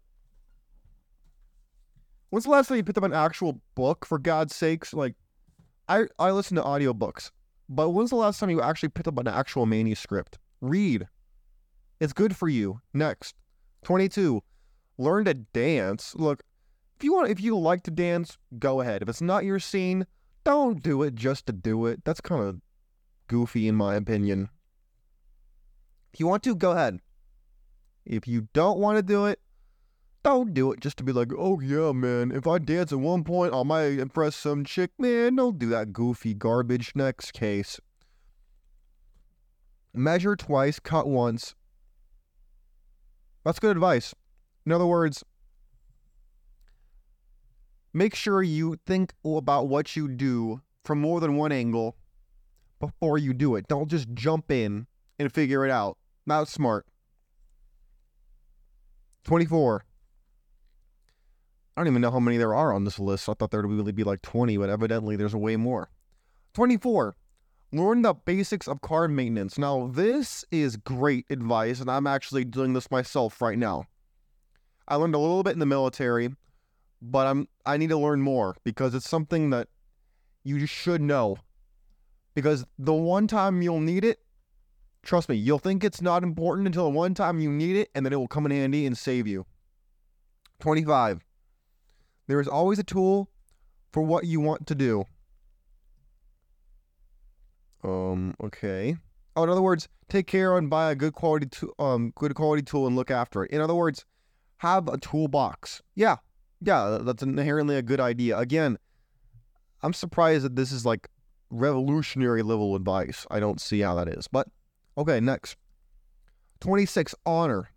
When's 2.30 2.44
the 2.44 2.50
last 2.50 2.68
time 2.68 2.76
you 2.76 2.84
picked 2.84 2.98
up 2.98 3.04
an 3.04 3.12
actual 3.12 3.60
book, 3.74 4.06
for 4.06 4.18
God's 4.18 4.54
sakes? 4.54 4.94
Like, 4.94 5.14
I, 5.88 6.04
I 6.18 6.30
listen 6.30 6.56
to 6.56 6.62
audiobooks, 6.62 7.32
but 7.68 7.90
when's 7.90 8.10
the 8.10 8.16
last 8.16 8.38
time 8.38 8.50
you 8.50 8.62
actually 8.62 8.90
picked 8.90 9.08
up 9.08 9.18
an 9.18 9.26
actual 9.26 9.66
manuscript? 9.66 10.38
Read. 10.60 11.08
It's 11.98 12.12
good 12.12 12.36
for 12.36 12.48
you. 12.48 12.80
Next. 12.94 13.34
22. 13.82 14.42
Learn 14.96 15.24
to 15.24 15.34
dance. 15.34 16.14
Look, 16.14 16.44
if 16.96 17.04
you 17.04 17.12
want 17.14 17.30
if 17.30 17.40
you 17.40 17.58
like 17.58 17.82
to 17.84 17.90
dance, 17.90 18.38
go 18.58 18.80
ahead. 18.80 19.02
If 19.02 19.08
it's 19.08 19.22
not 19.22 19.44
your 19.44 19.58
scene, 19.58 20.06
don't 20.44 20.82
do 20.82 21.02
it 21.02 21.14
just 21.16 21.46
to 21.46 21.52
do 21.52 21.86
it. 21.86 22.04
That's 22.04 22.20
kind 22.20 22.44
of 22.44 22.60
goofy 23.26 23.66
in 23.66 23.74
my 23.74 23.96
opinion. 23.96 24.50
If 26.12 26.20
you 26.20 26.26
want 26.26 26.42
to, 26.44 26.54
go 26.54 26.72
ahead. 26.72 27.00
If 28.04 28.26
you 28.26 28.48
don't 28.52 28.78
want 28.78 28.96
to 28.98 29.02
do 29.02 29.26
it, 29.26 29.40
don't 30.22 30.52
do 30.52 30.72
it 30.72 30.80
just 30.80 30.96
to 30.98 31.04
be 31.04 31.12
like, 31.12 31.30
oh 31.36 31.60
yeah, 31.60 31.92
man, 31.92 32.30
if 32.32 32.46
I 32.46 32.58
dance 32.58 32.92
at 32.92 32.98
one 32.98 33.24
point, 33.24 33.54
I 33.54 33.62
might 33.62 33.98
impress 33.98 34.36
some 34.36 34.64
chick. 34.64 34.90
Man, 34.98 35.36
don't 35.36 35.58
do 35.58 35.68
that 35.70 35.92
goofy 35.92 36.34
garbage. 36.34 36.92
Next 36.94 37.32
case. 37.32 37.80
Measure 39.94 40.36
twice, 40.36 40.78
cut 40.78 41.08
once. 41.08 41.54
That's 43.44 43.58
good 43.58 43.72
advice. 43.72 44.14
In 44.66 44.72
other 44.72 44.86
words, 44.86 45.24
make 47.94 48.14
sure 48.14 48.42
you 48.42 48.76
think 48.86 49.14
about 49.24 49.68
what 49.68 49.96
you 49.96 50.06
do 50.06 50.60
from 50.84 51.00
more 51.00 51.20
than 51.20 51.36
one 51.36 51.50
angle 51.50 51.96
before 52.78 53.18
you 53.18 53.32
do 53.32 53.56
it. 53.56 53.66
Don't 53.68 53.88
just 53.88 54.12
jump 54.12 54.50
in 54.50 54.86
and 55.18 55.32
figure 55.32 55.64
it 55.64 55.70
out. 55.70 55.96
Not 56.26 56.48
smart. 56.48 56.86
24. 59.24 59.84
I 61.76 61.80
don't 61.80 61.88
even 61.88 62.02
know 62.02 62.10
how 62.10 62.20
many 62.20 62.36
there 62.36 62.54
are 62.54 62.72
on 62.72 62.84
this 62.84 62.98
list. 62.98 63.28
I 63.28 63.34
thought 63.34 63.50
there 63.50 63.62
would 63.62 63.76
really 63.76 63.92
be 63.92 64.04
like 64.04 64.22
20, 64.22 64.56
but 64.56 64.68
evidently 64.68 65.16
there's 65.16 65.34
way 65.34 65.56
more. 65.56 65.90
24. 66.54 67.16
Learn 67.72 68.02
the 68.02 68.14
basics 68.14 68.66
of 68.66 68.80
car 68.80 69.06
maintenance. 69.06 69.56
Now, 69.56 69.86
this 69.92 70.44
is 70.50 70.76
great 70.76 71.26
advice, 71.30 71.80
and 71.80 71.90
I'm 71.90 72.06
actually 72.06 72.44
doing 72.44 72.72
this 72.72 72.90
myself 72.90 73.40
right 73.40 73.56
now. 73.56 73.84
I 74.88 74.96
learned 74.96 75.14
a 75.14 75.18
little 75.18 75.44
bit 75.44 75.52
in 75.52 75.60
the 75.60 75.66
military, 75.66 76.30
but 77.00 77.28
I'm 77.28 77.48
I 77.64 77.76
need 77.76 77.90
to 77.90 77.96
learn 77.96 78.20
more 78.20 78.56
because 78.64 78.94
it's 78.94 79.08
something 79.08 79.50
that 79.50 79.68
you 80.42 80.66
should 80.66 81.00
know. 81.00 81.36
Because 82.34 82.64
the 82.78 82.92
one 82.92 83.28
time 83.28 83.62
you'll 83.62 83.80
need 83.80 84.04
it, 84.04 84.18
trust 85.02 85.28
me, 85.28 85.36
you'll 85.36 85.58
think 85.58 85.84
it's 85.84 86.02
not 86.02 86.22
important 86.22 86.66
until 86.66 86.84
the 86.84 86.90
one 86.90 87.14
time 87.14 87.40
you 87.40 87.50
need 87.50 87.76
it, 87.76 87.90
and 87.94 88.04
then 88.04 88.12
it 88.12 88.16
will 88.16 88.28
come 88.28 88.46
in 88.46 88.52
handy 88.52 88.86
and 88.86 88.96
save 88.96 89.26
you. 89.26 89.46
25. 90.60 91.24
There 92.26 92.40
is 92.40 92.48
always 92.48 92.78
a 92.78 92.84
tool 92.84 93.30
for 93.92 94.02
what 94.02 94.24
you 94.24 94.40
want 94.40 94.66
to 94.68 94.74
do. 94.74 95.04
Um, 97.82 98.34
okay. 98.42 98.96
Oh, 99.36 99.44
in 99.44 99.48
other 99.48 99.62
words, 99.62 99.88
take 100.08 100.26
care 100.26 100.56
and 100.56 100.68
buy 100.68 100.90
a 100.90 100.94
good 100.94 101.14
quality 101.14 101.46
to, 101.46 101.72
um 101.78 102.12
good 102.14 102.34
quality 102.34 102.62
tool 102.62 102.86
and 102.86 102.94
look 102.94 103.10
after 103.10 103.44
it. 103.44 103.50
In 103.50 103.60
other 103.60 103.74
words, 103.74 104.04
have 104.58 104.88
a 104.88 104.98
toolbox. 104.98 105.82
Yeah. 105.94 106.16
Yeah, 106.60 106.98
that's 107.00 107.22
inherently 107.22 107.76
a 107.76 107.82
good 107.82 108.00
idea. 108.00 108.36
Again, 108.36 108.76
I'm 109.82 109.94
surprised 109.94 110.44
that 110.44 110.56
this 110.56 110.72
is 110.72 110.84
like 110.84 111.08
revolutionary 111.48 112.42
level 112.42 112.76
advice. 112.76 113.26
I 113.30 113.40
don't 113.40 113.60
see 113.60 113.80
how 113.80 113.94
that 113.94 114.08
is. 114.08 114.28
But 114.28 114.48
okay, 115.00 115.20
next. 115.20 115.56
26 116.60 117.14
honor. 117.24 117.70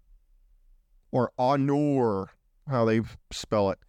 or 1.11 1.31
honor, 1.37 2.31
how 2.67 2.85
they 2.85 3.01
spell 3.31 3.69
it. 3.69 3.79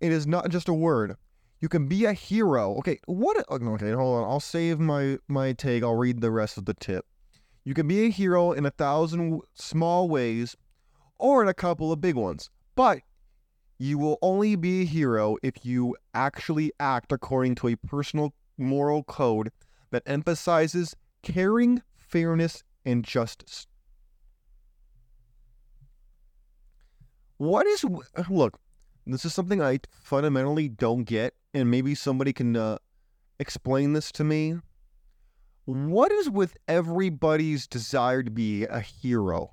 It 0.00 0.12
is 0.12 0.26
not 0.26 0.48
just 0.50 0.68
a 0.68 0.74
word. 0.74 1.16
You 1.60 1.68
can 1.68 1.88
be 1.88 2.04
a 2.04 2.12
hero. 2.12 2.76
Okay, 2.78 3.00
what? 3.06 3.36
Okay, 3.50 3.90
hold 3.92 4.22
on. 4.22 4.30
I'll 4.30 4.40
save 4.40 4.78
my 4.78 5.18
my 5.26 5.52
take. 5.52 5.82
I'll 5.82 5.94
read 5.96 6.20
the 6.20 6.30
rest 6.30 6.56
of 6.56 6.64
the 6.66 6.74
tip. 6.74 7.04
You 7.64 7.74
can 7.74 7.88
be 7.88 8.06
a 8.06 8.10
hero 8.10 8.52
in 8.52 8.64
a 8.64 8.70
thousand 8.70 9.40
small 9.54 10.08
ways, 10.08 10.56
or 11.18 11.42
in 11.42 11.48
a 11.48 11.54
couple 11.54 11.92
of 11.92 12.00
big 12.00 12.14
ones. 12.14 12.48
But 12.76 13.00
you 13.78 13.98
will 13.98 14.18
only 14.22 14.56
be 14.56 14.82
a 14.82 14.86
hero 14.86 15.36
if 15.42 15.64
you 15.64 15.96
actually 16.14 16.72
act 16.80 17.12
according 17.12 17.56
to 17.56 17.68
a 17.68 17.76
personal 17.76 18.32
moral 18.56 19.02
code 19.02 19.50
that 19.90 20.02
emphasizes 20.06 20.94
caring, 21.22 21.82
fairness, 22.08 22.64
and 22.84 23.04
justice. 23.04 23.66
What 27.36 27.66
is 27.66 27.84
look? 28.28 28.58
This 29.06 29.24
is 29.24 29.32
something 29.32 29.62
I 29.62 29.80
fundamentally 30.02 30.68
don't 30.68 31.04
get, 31.04 31.34
and 31.54 31.70
maybe 31.70 31.94
somebody 31.94 32.32
can 32.32 32.56
uh, 32.56 32.78
explain 33.38 33.92
this 33.92 34.10
to 34.12 34.24
me. 34.24 34.56
What 35.64 36.10
is 36.10 36.28
with 36.28 36.56
everybody's 36.66 37.66
desire 37.66 38.22
to 38.22 38.30
be 38.30 38.64
a 38.64 38.80
hero? 38.80 39.52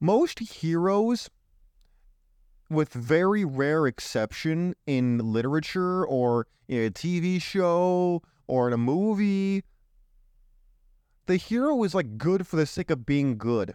Most 0.00 0.38
heroes, 0.38 1.30
with 2.68 2.92
very 2.92 3.44
rare 3.44 3.86
exception 3.86 4.74
in 4.86 5.18
literature 5.18 6.04
or 6.04 6.46
in 6.68 6.84
a 6.84 6.90
TV 6.90 7.40
show 7.40 8.22
or 8.46 8.66
in 8.66 8.72
a 8.72 8.78
movie, 8.78 9.62
the 11.26 11.36
hero 11.36 11.82
is 11.82 11.94
like 11.94 12.18
good 12.18 12.46
for 12.46 12.56
the 12.56 12.66
sake 12.66 12.90
of 12.90 13.04
being 13.04 13.36
good. 13.36 13.74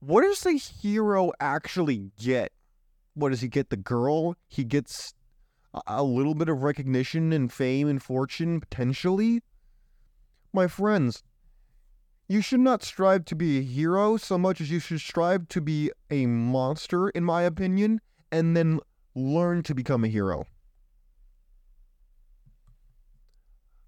What 0.00 0.22
does 0.22 0.40
the 0.40 0.52
hero 0.52 1.30
actually 1.40 2.10
get? 2.18 2.52
What 3.14 3.30
does 3.30 3.42
he 3.42 3.48
get? 3.48 3.70
The 3.70 3.76
girl? 3.76 4.34
He 4.48 4.64
gets 4.64 5.14
a 5.86 6.02
little 6.02 6.34
bit 6.34 6.48
of 6.48 6.62
recognition 6.62 7.32
and 7.32 7.52
fame 7.52 7.86
and 7.86 8.02
fortune 8.02 8.60
potentially? 8.60 9.42
My 10.52 10.66
friends, 10.66 11.22
you 12.28 12.40
should 12.40 12.60
not 12.60 12.82
strive 12.82 13.24
to 13.26 13.36
be 13.36 13.58
a 13.58 13.62
hero 13.62 14.16
so 14.16 14.38
much 14.38 14.60
as 14.60 14.70
you 14.70 14.80
should 14.80 15.00
strive 15.00 15.48
to 15.48 15.60
be 15.60 15.90
a 16.10 16.26
monster, 16.26 17.10
in 17.10 17.24
my 17.24 17.42
opinion, 17.42 18.00
and 18.32 18.56
then 18.56 18.80
learn 19.14 19.62
to 19.64 19.74
become 19.74 20.04
a 20.04 20.08
hero. 20.08 20.46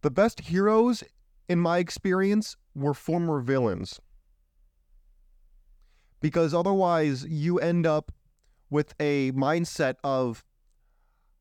The 0.02 0.10
best 0.10 0.40
heroes, 0.40 1.04
in 1.52 1.60
my 1.60 1.78
experience, 1.78 2.56
were 2.74 2.94
former 2.94 3.40
villains. 3.40 4.00
Because 6.20 6.54
otherwise, 6.54 7.24
you 7.28 7.58
end 7.58 7.86
up 7.86 8.10
with 8.70 8.94
a 8.98 9.30
mindset 9.32 9.96
of 10.02 10.44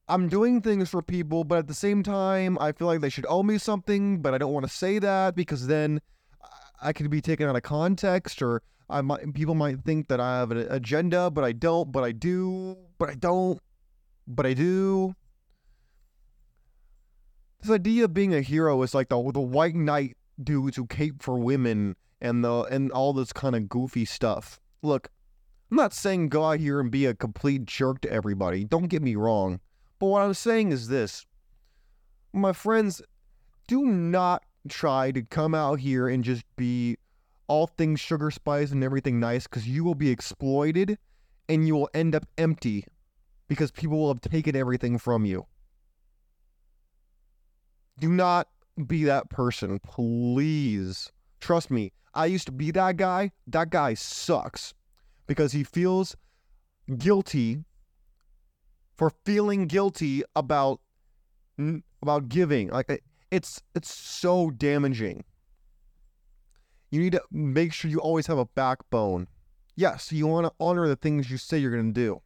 I'm 0.10 0.28
doing 0.28 0.62
things 0.62 0.90
for 0.90 1.02
people, 1.02 1.46
but 1.46 1.60
at 1.60 1.68
the 1.68 1.74
same 1.74 2.04
time, 2.04 2.58
I 2.60 2.74
feel 2.74 2.88
like 2.88 3.00
they 3.00 3.10
should 3.10 3.26
owe 3.30 3.44
me 3.44 3.58
something, 3.58 4.22
but 4.22 4.34
I 4.34 4.38
don't 4.38 4.52
want 4.52 4.68
to 4.68 4.72
say 4.72 5.00
that 5.00 5.36
because 5.36 5.68
then 5.68 6.02
I 6.82 6.92
could 6.92 7.10
be 7.10 7.22
taken 7.22 7.48
out 7.48 7.56
of 7.56 7.64
context, 7.64 8.42
or 8.42 8.62
I 8.90 9.00
might 9.02 9.34
people 9.34 9.56
might 9.56 9.80
think 9.86 10.10
that 10.10 10.20
I 10.20 10.40
have 10.40 10.52
an 10.52 10.68
agenda, 10.70 11.32
but 11.32 11.46
I 11.46 11.54
don't, 11.54 11.94
but 11.94 12.04
I 12.04 12.12
do, 12.12 12.76
but 12.98 13.10
I 13.10 13.14
don't, 13.14 13.60
but 14.28 14.46
I 14.46 14.54
do. 14.54 15.16
This 17.62 17.72
idea 17.72 18.06
of 18.06 18.14
being 18.14 18.34
a 18.34 18.42
hero 18.42 18.82
is 18.82 18.96
like 18.96 19.10
the 19.10 19.32
the 19.32 19.40
white 19.40 19.76
knight 19.76 20.18
dudes 20.44 20.78
who 20.78 20.88
cape 20.88 21.22
for 21.22 21.38
women 21.38 21.96
and 22.20 22.44
the 22.44 22.64
and 22.64 22.92
all 22.92 23.14
this 23.14 23.32
kind 23.32 23.56
of 23.56 23.70
goofy 23.70 24.06
stuff. 24.06 24.60
Look, 24.82 25.10
I'm 25.70 25.78
not 25.78 25.94
saying 25.94 26.30
go 26.30 26.44
out 26.44 26.60
here 26.60 26.80
and 26.80 26.90
be 26.90 27.06
a 27.06 27.14
complete 27.14 27.66
jerk 27.66 28.02
to 28.02 28.12
everybody. 28.12 28.64
Don't 28.64 28.88
get 28.88 29.04
me 29.04 29.16
wrong. 29.16 29.60
But 30.00 30.08
what 30.08 30.24
I'm 30.24 30.34
saying 30.34 30.72
is 30.72 30.88
this 30.88 31.26
my 32.34 32.52
friends, 32.52 33.02
do 33.68 33.86
not 33.86 34.44
try 34.68 35.12
to 35.12 35.22
come 35.22 35.54
out 35.54 35.80
here 35.80 36.08
and 36.08 36.24
just 36.24 36.44
be 36.56 36.98
all 37.48 37.68
things 37.68 38.00
sugar 38.00 38.32
spice 38.32 38.72
and 38.72 38.84
everything 38.84 39.20
nice 39.20 39.46
because 39.46 39.68
you 39.68 39.84
will 39.84 39.96
be 39.96 40.10
exploited 40.10 40.98
and 41.48 41.68
you 41.68 41.76
will 41.76 41.90
end 41.94 42.16
up 42.16 42.26
empty 42.38 42.86
because 43.48 43.70
people 43.72 44.00
will 44.00 44.08
have 44.08 44.22
taken 44.22 44.56
everything 44.56 44.98
from 44.98 45.26
you. 45.26 45.46
Do 48.00 48.10
not 48.10 48.48
be 48.88 49.04
that 49.06 49.30
person, 49.30 49.80
please. 49.80 51.12
Trust 51.40 51.72
me, 51.72 51.92
I 52.14 52.26
used 52.26 52.46
to 52.48 52.52
be 52.52 52.72
that 52.72 52.98
guy. 52.98 53.32
That 53.48 53.70
guy 53.70 53.94
sucks 53.94 54.74
because 55.28 55.52
he 55.52 55.64
feels 55.64 56.16
guilty 56.98 57.64
for 58.98 59.12
feeling 59.26 59.68
guilty 59.68 60.24
about 60.36 60.80
about 62.02 62.30
giving. 62.30 62.70
Like 62.70 63.04
it's 63.32 63.62
it's 63.76 63.94
so 63.94 64.52
damaging. 64.52 65.24
You 66.90 67.00
need 67.00 67.14
to 67.14 67.24
make 67.32 67.74
sure 67.74 67.90
you 67.90 68.00
always 68.00 68.28
have 68.28 68.38
a 68.38 68.46
backbone. 68.46 69.28
Yes, 69.76 70.12
you 70.12 70.28
want 70.28 70.48
to 70.48 70.54
honor 70.60 70.88
the 70.88 70.98
things 70.98 71.32
you 71.32 71.38
say 71.38 71.58
you're 71.58 71.72
going 71.72 71.94
to 71.94 72.00
do. 72.00 72.22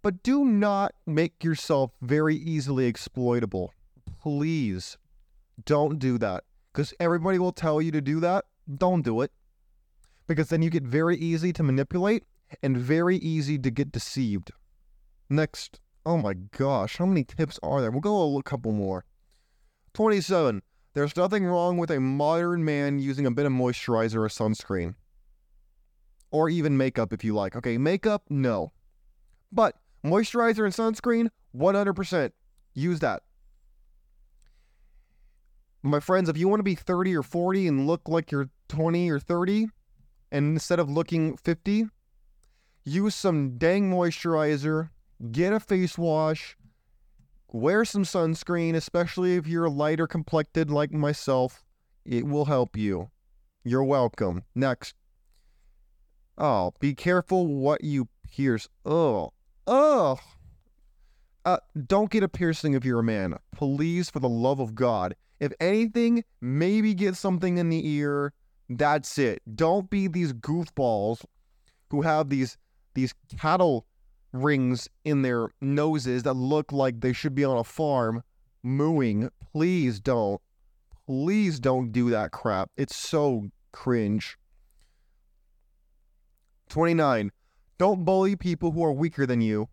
But 0.00 0.22
do 0.22 0.44
not 0.44 0.94
make 1.06 1.42
yourself 1.42 1.90
very 2.00 2.36
easily 2.36 2.86
exploitable. 2.86 3.72
Please 4.22 4.98
don't 5.64 5.98
do 5.98 6.16
that. 6.18 6.44
Because 6.72 6.94
everybody 7.00 7.38
will 7.38 7.52
tell 7.52 7.82
you 7.82 7.90
to 7.90 8.00
do 8.00 8.20
that. 8.20 8.44
Don't 8.72 9.02
do 9.02 9.20
it. 9.20 9.32
Because 10.26 10.48
then 10.48 10.62
you 10.62 10.70
get 10.70 10.84
very 10.84 11.16
easy 11.16 11.52
to 11.52 11.62
manipulate 11.62 12.24
and 12.62 12.76
very 12.76 13.16
easy 13.16 13.58
to 13.58 13.70
get 13.70 13.90
deceived. 13.90 14.52
Next, 15.28 15.80
oh 16.06 16.18
my 16.18 16.34
gosh, 16.34 16.98
how 16.98 17.06
many 17.06 17.24
tips 17.24 17.58
are 17.62 17.80
there? 17.80 17.90
We'll 17.90 18.00
go 18.00 18.38
a 18.38 18.42
couple 18.42 18.72
more. 18.72 19.04
27. 19.94 20.62
There's 20.94 21.16
nothing 21.16 21.44
wrong 21.44 21.78
with 21.78 21.90
a 21.90 22.00
modern 22.00 22.64
man 22.64 22.98
using 22.98 23.26
a 23.26 23.30
bit 23.30 23.46
of 23.46 23.52
moisturizer 23.52 24.16
or 24.16 24.28
sunscreen. 24.28 24.94
Or 26.30 26.48
even 26.48 26.76
makeup 26.76 27.12
if 27.12 27.24
you 27.24 27.34
like. 27.34 27.56
Okay, 27.56 27.76
makeup, 27.76 28.24
no. 28.30 28.72
But 29.50 29.76
moisturizer 30.04 30.64
and 30.64 30.72
sunscreen, 30.72 31.28
100%. 31.56 32.32
Use 32.74 33.00
that. 33.00 33.22
My 35.82 36.00
friends, 36.00 36.28
if 36.28 36.36
you 36.36 36.48
want 36.48 36.60
to 36.60 36.64
be 36.64 36.74
30 36.74 37.16
or 37.16 37.22
40 37.22 37.66
and 37.66 37.86
look 37.86 38.02
like 38.06 38.30
you're 38.30 38.50
20 38.68 39.10
or 39.10 39.18
30, 39.18 39.68
and 40.30 40.54
instead 40.54 40.78
of 40.78 40.88
looking 40.88 41.36
50, 41.36 41.86
use 42.84 43.14
some 43.14 43.58
dang 43.58 43.90
moisturizer 43.90 44.90
get 45.30 45.52
a 45.52 45.60
face 45.60 45.96
wash, 45.96 46.56
wear 47.52 47.84
some 47.84 48.02
sunscreen, 48.02 48.74
especially 48.74 49.36
if 49.36 49.46
you're 49.46 49.68
lighter 49.68 50.06
complected 50.06 50.70
like 50.70 50.92
myself. 50.92 51.62
It 52.04 52.26
will 52.26 52.46
help 52.46 52.76
you. 52.76 53.10
You're 53.62 53.84
welcome. 53.84 54.42
Next. 54.54 54.96
Oh, 56.36 56.72
be 56.80 56.94
careful 56.94 57.46
what 57.46 57.84
you 57.84 58.08
pierce. 58.28 58.68
Oh, 58.84 59.32
oh. 59.66 60.18
Uh, 61.44 61.58
don't 61.86 62.10
get 62.10 62.22
a 62.22 62.28
piercing 62.28 62.74
if 62.74 62.84
you're 62.84 63.00
a 63.00 63.04
man. 63.04 63.38
Please, 63.54 64.10
for 64.10 64.18
the 64.18 64.28
love 64.28 64.58
of 64.58 64.74
God. 64.74 65.14
If 65.42 65.52
anything, 65.58 66.22
maybe 66.40 66.94
get 66.94 67.16
something 67.16 67.58
in 67.58 67.68
the 67.68 67.84
ear. 67.84 68.32
That's 68.68 69.18
it. 69.18 69.42
Don't 69.56 69.90
be 69.90 70.06
these 70.06 70.32
goofballs 70.32 71.24
who 71.90 72.02
have 72.02 72.28
these 72.28 72.56
these 72.94 73.12
cattle 73.36 73.84
rings 74.32 74.88
in 75.04 75.22
their 75.22 75.48
noses 75.60 76.22
that 76.22 76.34
look 76.34 76.70
like 76.70 77.00
they 77.00 77.12
should 77.12 77.34
be 77.34 77.44
on 77.44 77.58
a 77.58 77.64
farm 77.64 78.22
mooing. 78.62 79.30
Please 79.52 79.98
don't. 79.98 80.40
Please 81.06 81.58
don't 81.58 81.90
do 81.90 82.08
that 82.10 82.30
crap. 82.30 82.70
It's 82.76 82.94
so 82.94 83.50
cringe. 83.72 84.38
29. 86.68 87.32
Don't 87.78 88.04
bully 88.04 88.36
people 88.36 88.70
who 88.70 88.84
are 88.84 88.92
weaker 88.92 89.26
than 89.26 89.40
you. 89.40 89.68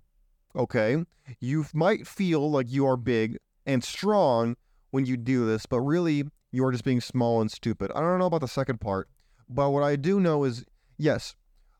Okay? 0.55 1.05
You 1.39 1.67
might 1.75 2.07
feel 2.07 2.49
like 2.49 2.71
you 2.71 2.87
are 2.87 2.97
big 2.97 3.37
and 3.67 3.83
strong 3.83 4.55
when 4.91 5.05
you 5.05 5.17
do 5.17 5.45
this, 5.45 5.65
but 5.65 5.81
really, 5.81 6.23
you 6.51 6.65
are 6.65 6.71
just 6.71 6.83
being 6.83 7.01
small 7.01 7.41
and 7.41 7.51
stupid. 7.51 7.91
I 7.93 8.01
don't 8.01 8.19
know 8.19 8.25
about 8.25 8.41
the 8.41 8.47
second 8.47 8.81
part, 8.81 9.09
but 9.47 9.69
what 9.69 9.83
I 9.83 9.95
do 9.95 10.19
know 10.19 10.43
is 10.43 10.65
yes, 10.97 11.35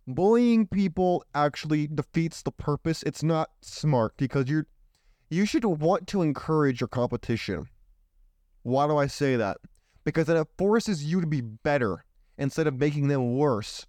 bullying 0.07 0.67
people 0.67 1.23
actually 1.33 1.87
defeats 1.87 2.41
the 2.41 2.51
purpose. 2.51 3.03
It's 3.03 3.23
not 3.23 3.49
smart 3.61 4.17
because 4.17 4.47
you're 4.47 4.67
you 5.29 5.45
should 5.45 5.63
want 5.63 6.07
to 6.07 6.23
encourage 6.23 6.81
your 6.81 6.87
competition. 6.87 7.67
Why 8.63 8.87
do 8.87 8.97
I 8.97 9.05
say 9.05 9.35
that? 9.35 9.57
Because 10.03 10.25
then 10.25 10.37
it 10.37 10.47
forces 10.57 11.03
you 11.03 11.21
to 11.21 11.27
be 11.27 11.41
better 11.41 12.03
instead 12.37 12.65
of 12.65 12.79
making 12.79 13.09
them 13.09 13.35
worse. 13.35 13.85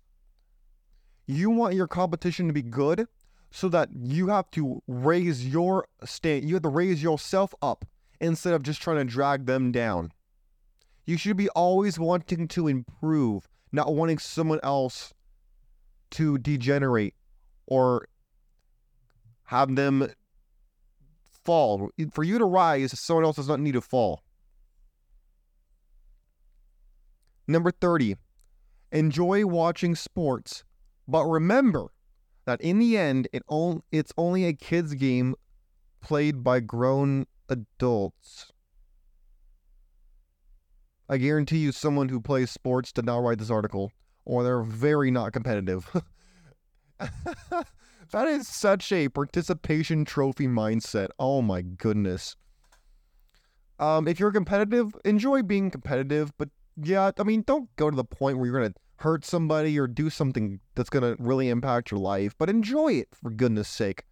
You 1.26 1.48
want 1.48 1.74
your 1.74 1.87
competition 1.87 2.46
to 2.48 2.52
be 2.52 2.62
good 2.62 3.06
so 3.50 3.68
that 3.70 3.88
you 3.94 4.28
have 4.28 4.50
to 4.50 4.83
raise 4.87 5.46
your 5.46 5.87
state, 6.04 6.44
you 6.44 6.54
have 6.54 6.62
to 6.64 6.68
raise 6.68 7.02
yourself 7.02 7.54
up 7.62 7.87
instead 8.20 8.54
of 8.54 8.62
just 8.62 8.83
trying 8.83 8.98
to 8.98 9.04
drag 9.04 9.46
them 9.46 9.72
down. 9.72 10.12
You 11.06 11.16
should 11.16 11.37
be 11.37 11.48
always 11.50 11.98
wanting 11.98 12.48
to 12.48 12.68
improve, 12.68 13.48
not 13.72 13.94
wanting 13.94 14.18
someone 14.18 14.61
else 14.62 15.12
to 16.12 16.38
degenerate 16.38 17.14
or 17.66 18.09
have 19.44 19.74
them 19.74 20.09
fall. 21.44 21.90
For 22.12 22.22
you 22.22 22.38
to 22.38 22.44
rise, 22.44 22.98
someone 22.98 23.24
else 23.24 23.37
does 23.37 23.48
not 23.48 23.61
need 23.61 23.72
to 23.72 23.80
fall. 23.80 24.22
Number 27.48 27.72
30, 27.72 28.16
enjoy 28.92 29.44
watching 29.44 29.96
sports, 29.96 30.62
but 31.09 31.24
remember 31.24 31.88
that 32.44 32.61
in 32.61 32.78
the 32.78 32.96
end, 32.96 33.26
it 33.33 33.42
on, 33.48 33.83
it's 33.90 34.12
only 34.16 34.44
a 34.44 34.52
kid's 34.52 34.94
game 34.94 35.35
played 36.00 36.44
by 36.44 36.61
grown 36.61 37.26
adults. 37.50 38.52
I 41.08 41.16
guarantee 41.18 41.58
you, 41.58 41.72
someone 41.72 42.08
who 42.08 42.20
plays 42.20 42.50
sports 42.50 42.92
did 42.92 43.04
not 43.04 43.18
write 43.18 43.38
this 43.38 43.50
article, 43.50 43.90
or 44.24 44.44
they're 44.44 44.62
very 44.62 45.10
not 45.10 45.32
competitive. 45.32 45.90
that 47.00 48.28
is 48.28 48.46
such 48.46 48.92
a 48.92 49.08
participation 49.08 50.04
trophy 50.04 50.46
mindset. 50.46 51.08
Oh 51.18 51.42
my 51.42 51.62
goodness. 51.62 52.36
Um, 53.80 54.06
if 54.06 54.20
you're 54.20 54.30
competitive, 54.30 54.94
enjoy 55.04 55.42
being 55.42 55.70
competitive, 55.70 56.32
but 56.38 56.50
yeah, 56.76 57.10
I 57.18 57.22
mean, 57.24 57.42
don't 57.42 57.74
go 57.76 57.90
to 57.90 57.96
the 57.96 58.04
point 58.04 58.36
where 58.36 58.46
you're 58.46 58.60
gonna 58.60 58.74
hurt 58.96 59.24
somebody 59.24 59.78
or 59.78 59.86
do 59.88 60.10
something 60.10 60.60
that's 60.74 60.90
gonna 60.90 61.16
really 61.18 61.48
impact 61.48 61.90
your 61.90 61.98
life, 61.98 62.34
but 62.38 62.48
enjoy 62.50 62.92
it 62.92 63.08
for 63.14 63.30
goodness 63.30 63.68
sake. 63.68 64.04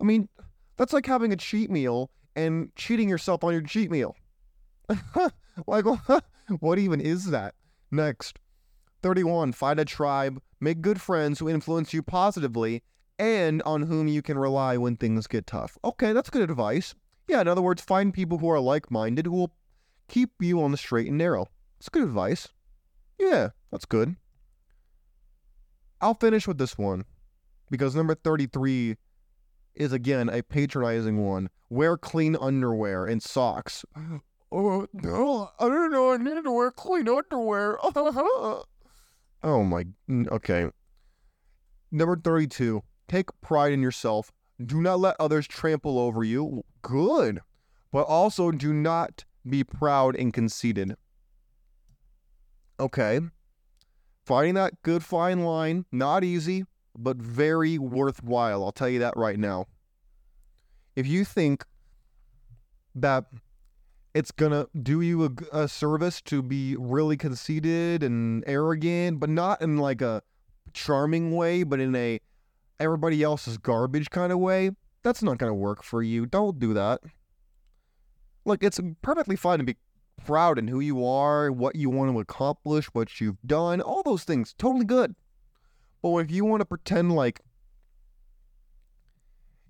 I 0.00 0.04
mean, 0.04 0.28
that's 0.76 0.92
like 0.92 1.06
having 1.06 1.32
a 1.32 1.36
cheat 1.36 1.70
meal 1.70 2.10
and 2.36 2.74
cheating 2.76 3.08
yourself 3.08 3.44
on 3.44 3.52
your 3.52 3.62
cheat 3.62 3.90
meal. 3.90 4.16
like, 5.66 5.84
what 6.60 6.78
even 6.78 7.00
is 7.00 7.26
that? 7.26 7.54
Next, 7.90 8.38
31. 9.02 9.52
Find 9.52 9.80
a 9.80 9.84
tribe, 9.84 10.40
make 10.60 10.80
good 10.80 11.00
friends 11.00 11.38
who 11.38 11.48
influence 11.48 11.92
you 11.92 12.02
positively, 12.02 12.82
and 13.18 13.62
on 13.62 13.82
whom 13.82 14.08
you 14.08 14.22
can 14.22 14.38
rely 14.38 14.76
when 14.76 14.96
things 14.96 15.26
get 15.26 15.46
tough. 15.46 15.76
Okay, 15.84 16.12
that's 16.12 16.30
good 16.30 16.48
advice. 16.48 16.94
Yeah, 17.26 17.40
in 17.40 17.48
other 17.48 17.62
words, 17.62 17.82
find 17.82 18.14
people 18.14 18.38
who 18.38 18.48
are 18.48 18.60
like 18.60 18.90
minded 18.90 19.26
who 19.26 19.32
will 19.32 19.52
keep 20.08 20.30
you 20.40 20.62
on 20.62 20.70
the 20.70 20.76
straight 20.76 21.08
and 21.08 21.18
narrow. 21.18 21.48
It's 21.78 21.88
good 21.88 22.02
advice. 22.02 22.48
Yeah, 23.18 23.50
that's 23.70 23.84
good. 23.84 24.16
I'll 26.00 26.14
finish 26.14 26.46
with 26.46 26.58
this 26.58 26.78
one 26.78 27.04
because 27.70 27.94
number 27.94 28.14
33 28.14 28.96
is 29.78 29.92
again 29.92 30.28
a 30.28 30.42
patronizing 30.42 31.24
one. 31.24 31.48
Wear 31.70 31.96
clean 31.96 32.36
underwear 32.38 33.06
and 33.06 33.22
socks. 33.22 33.84
Oh, 34.50 34.86
no, 34.94 35.50
I 35.60 35.68
don't 35.68 35.92
know. 35.92 36.14
I 36.14 36.16
need 36.16 36.42
to 36.42 36.50
wear 36.50 36.70
clean 36.70 37.06
underwear. 37.06 37.76
oh 37.84 38.64
my. 39.42 39.84
Okay. 40.10 40.70
Number 41.92 42.16
32. 42.16 42.82
Take 43.08 43.28
pride 43.42 43.72
in 43.72 43.82
yourself. 43.82 44.32
Do 44.64 44.80
not 44.80 45.00
let 45.00 45.16
others 45.20 45.46
trample 45.46 45.98
over 45.98 46.24
you. 46.24 46.64
Good. 46.80 47.40
But 47.92 48.06
also 48.06 48.50
do 48.50 48.72
not 48.72 49.26
be 49.46 49.64
proud 49.64 50.16
and 50.16 50.32
conceited. 50.32 50.94
Okay. 52.80 53.20
Finding 54.24 54.54
that 54.54 54.82
good 54.82 55.04
fine 55.04 55.44
line, 55.44 55.84
not 55.92 56.24
easy, 56.24 56.64
but 56.98 57.16
very 57.16 57.78
worthwhile. 57.78 58.64
I'll 58.64 58.72
tell 58.72 58.88
you 58.88 58.98
that 58.98 59.16
right 59.16 59.38
now. 59.38 59.66
If 60.96 61.06
you 61.06 61.24
think 61.24 61.64
that 62.94 63.26
it's 64.14 64.32
gonna 64.32 64.66
do 64.82 65.00
you 65.00 65.24
a, 65.24 65.30
a, 65.62 65.68
service 65.68 66.20
to 66.22 66.42
be 66.42 66.74
really 66.76 67.16
conceited 67.16 68.02
and 68.02 68.42
arrogant, 68.46 69.20
but 69.20 69.30
not 69.30 69.62
in 69.62 69.76
like 69.76 70.02
a 70.02 70.22
charming 70.72 71.36
way, 71.36 71.62
but 71.62 71.78
in 71.78 71.94
a 71.94 72.20
everybody 72.80 73.22
else's 73.22 73.58
garbage 73.58 74.10
kind 74.10 74.32
of 74.32 74.38
way, 74.40 74.70
that's 75.04 75.22
not 75.22 75.38
gonna 75.38 75.54
work 75.54 75.84
for 75.84 76.02
you. 76.02 76.26
Don't 76.26 76.58
do 76.58 76.74
that. 76.74 77.00
Look, 78.44 78.64
it's 78.64 78.80
perfectly 79.02 79.36
fine 79.36 79.58
to 79.58 79.64
be 79.64 79.76
proud 80.24 80.58
in 80.58 80.66
who 80.66 80.80
you 80.80 81.06
are, 81.06 81.52
what 81.52 81.76
you 81.76 81.90
want 81.90 82.10
to 82.10 82.18
accomplish, 82.18 82.86
what 82.86 83.20
you've 83.20 83.40
done, 83.46 83.80
all 83.80 84.02
those 84.02 84.24
things, 84.24 84.54
totally 84.58 84.84
good. 84.84 85.14
But 86.02 86.16
if 86.18 86.30
you 86.30 86.44
want 86.44 86.60
to 86.60 86.64
pretend 86.64 87.14
like 87.14 87.40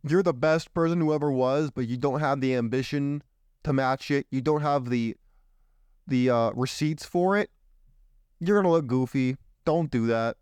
you're 0.02 0.22
the 0.22 0.34
best 0.34 0.72
person 0.74 1.00
who 1.00 1.12
ever 1.12 1.30
was, 1.30 1.70
but 1.70 1.88
you 1.88 1.96
don't 1.96 2.20
have 2.20 2.40
the 2.40 2.54
ambition 2.54 3.22
to 3.64 3.72
match 3.72 4.10
it, 4.10 4.26
you 4.30 4.40
don't 4.40 4.62
have 4.62 4.90
the 4.90 5.16
the 6.06 6.30
uh, 6.30 6.50
receipts 6.52 7.04
for 7.04 7.36
it, 7.36 7.50
you're 8.40 8.60
gonna 8.60 8.72
look 8.72 8.86
goofy. 8.86 9.36
Don't 9.64 9.90
do 9.90 10.06
that. 10.06 10.36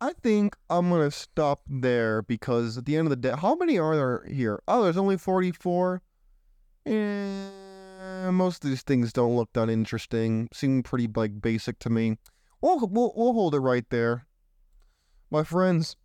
I 0.00 0.12
think 0.22 0.56
I'm 0.68 0.90
gonna 0.90 1.10
stop 1.10 1.62
there 1.68 2.22
because 2.22 2.76
at 2.76 2.84
the 2.84 2.96
end 2.96 3.06
of 3.06 3.10
the 3.10 3.16
day, 3.16 3.34
how 3.36 3.54
many 3.54 3.78
are 3.78 3.94
there 3.94 4.24
here? 4.28 4.60
Oh, 4.66 4.82
there's 4.82 4.96
only 4.96 5.16
44. 5.16 6.02
And 6.84 8.36
most 8.36 8.64
of 8.64 8.70
these 8.70 8.82
things 8.82 9.12
don't 9.12 9.36
look 9.36 9.52
that 9.52 9.70
interesting. 9.70 10.48
Seem 10.52 10.82
pretty 10.82 11.08
like 11.14 11.40
basic 11.40 11.78
to 11.80 11.90
me. 11.90 12.18
We'll, 12.62 12.78
we'll 12.86 13.12
we'll 13.16 13.32
hold 13.32 13.54
it 13.56 13.58
right 13.58 13.84
there. 13.90 14.26
My 15.30 15.42
friends, 15.42 15.96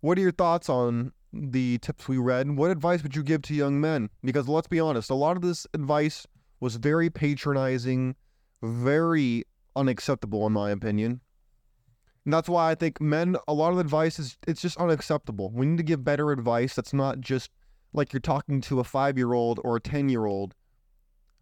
what 0.00 0.18
are 0.18 0.20
your 0.20 0.32
thoughts 0.32 0.68
on 0.68 1.12
the 1.32 1.78
tips 1.78 2.06
we 2.08 2.18
read? 2.18 2.56
What 2.56 2.70
advice 2.70 3.02
would 3.02 3.16
you 3.16 3.22
give 3.22 3.42
to 3.42 3.54
young 3.54 3.80
men? 3.80 4.10
Because 4.22 4.48
let's 4.48 4.68
be 4.68 4.80
honest, 4.80 5.08
a 5.08 5.14
lot 5.14 5.36
of 5.36 5.42
this 5.42 5.66
advice 5.72 6.26
was 6.60 6.76
very 6.76 7.08
patronizing, 7.08 8.16
very 8.62 9.44
unacceptable 9.74 10.46
in 10.46 10.52
my 10.52 10.70
opinion. 10.70 11.20
And 12.26 12.34
that's 12.34 12.48
why 12.48 12.70
I 12.70 12.74
think 12.74 13.00
men, 13.00 13.36
a 13.48 13.54
lot 13.54 13.72
of 13.72 13.78
advice 13.78 14.18
is 14.18 14.36
it's 14.46 14.60
just 14.60 14.76
unacceptable. 14.76 15.50
We 15.52 15.64
need 15.64 15.78
to 15.78 15.84
give 15.84 16.04
better 16.04 16.32
advice 16.32 16.74
that's 16.74 16.92
not 16.92 17.20
just 17.20 17.50
like 17.94 18.12
you're 18.12 18.20
talking 18.20 18.60
to 18.62 18.80
a 18.80 18.84
five 18.84 19.16
year 19.16 19.32
old 19.32 19.60
or 19.64 19.76
a 19.76 19.80
10 19.80 20.10
year 20.10 20.26
old 20.26 20.54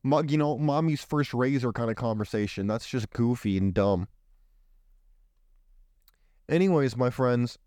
you 0.05 0.37
know, 0.37 0.59
mommy's 0.59 1.03
first 1.03 1.33
razor 1.33 1.73
kind 1.73 1.90
of 1.90 1.97
conversation. 1.97 2.67
That's 2.67 2.87
just 2.87 3.11
goofy 3.11 3.57
and 3.57 3.73
dumb. 3.73 4.09
Anyways, 6.49 6.97
my 6.97 7.09
friends, 7.09 7.59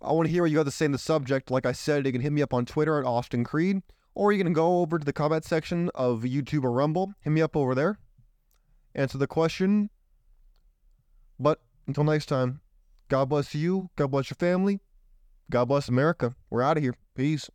I 0.00 0.12
want 0.12 0.26
to 0.26 0.32
hear 0.32 0.42
what 0.42 0.50
you 0.50 0.56
got 0.56 0.64
to 0.64 0.70
say 0.70 0.86
on 0.86 0.92
the 0.92 0.98
subject. 0.98 1.50
Like 1.50 1.66
I 1.66 1.72
said, 1.72 2.06
you 2.06 2.12
can 2.12 2.22
hit 2.22 2.32
me 2.32 2.42
up 2.42 2.54
on 2.54 2.64
Twitter 2.64 2.98
at 2.98 3.04
Austin 3.04 3.44
Creed, 3.44 3.82
or 4.14 4.32
you 4.32 4.42
can 4.42 4.54
go 4.54 4.80
over 4.80 4.98
to 4.98 5.04
the 5.04 5.12
comment 5.12 5.44
section 5.44 5.90
of 5.94 6.22
YouTube 6.22 6.64
or 6.64 6.72
Rumble. 6.72 7.12
Hit 7.20 7.30
me 7.30 7.42
up 7.42 7.54
over 7.54 7.74
there. 7.74 7.98
Answer 8.94 9.18
the 9.18 9.26
question. 9.26 9.90
But 11.38 11.60
until 11.86 12.04
next 12.04 12.26
time, 12.26 12.60
God 13.08 13.28
bless 13.28 13.54
you. 13.54 13.90
God 13.96 14.10
bless 14.10 14.30
your 14.30 14.36
family. 14.36 14.80
God 15.50 15.66
bless 15.66 15.88
America. 15.88 16.34
We're 16.48 16.62
out 16.62 16.78
of 16.78 16.82
here. 16.82 16.94
Peace. 17.14 17.50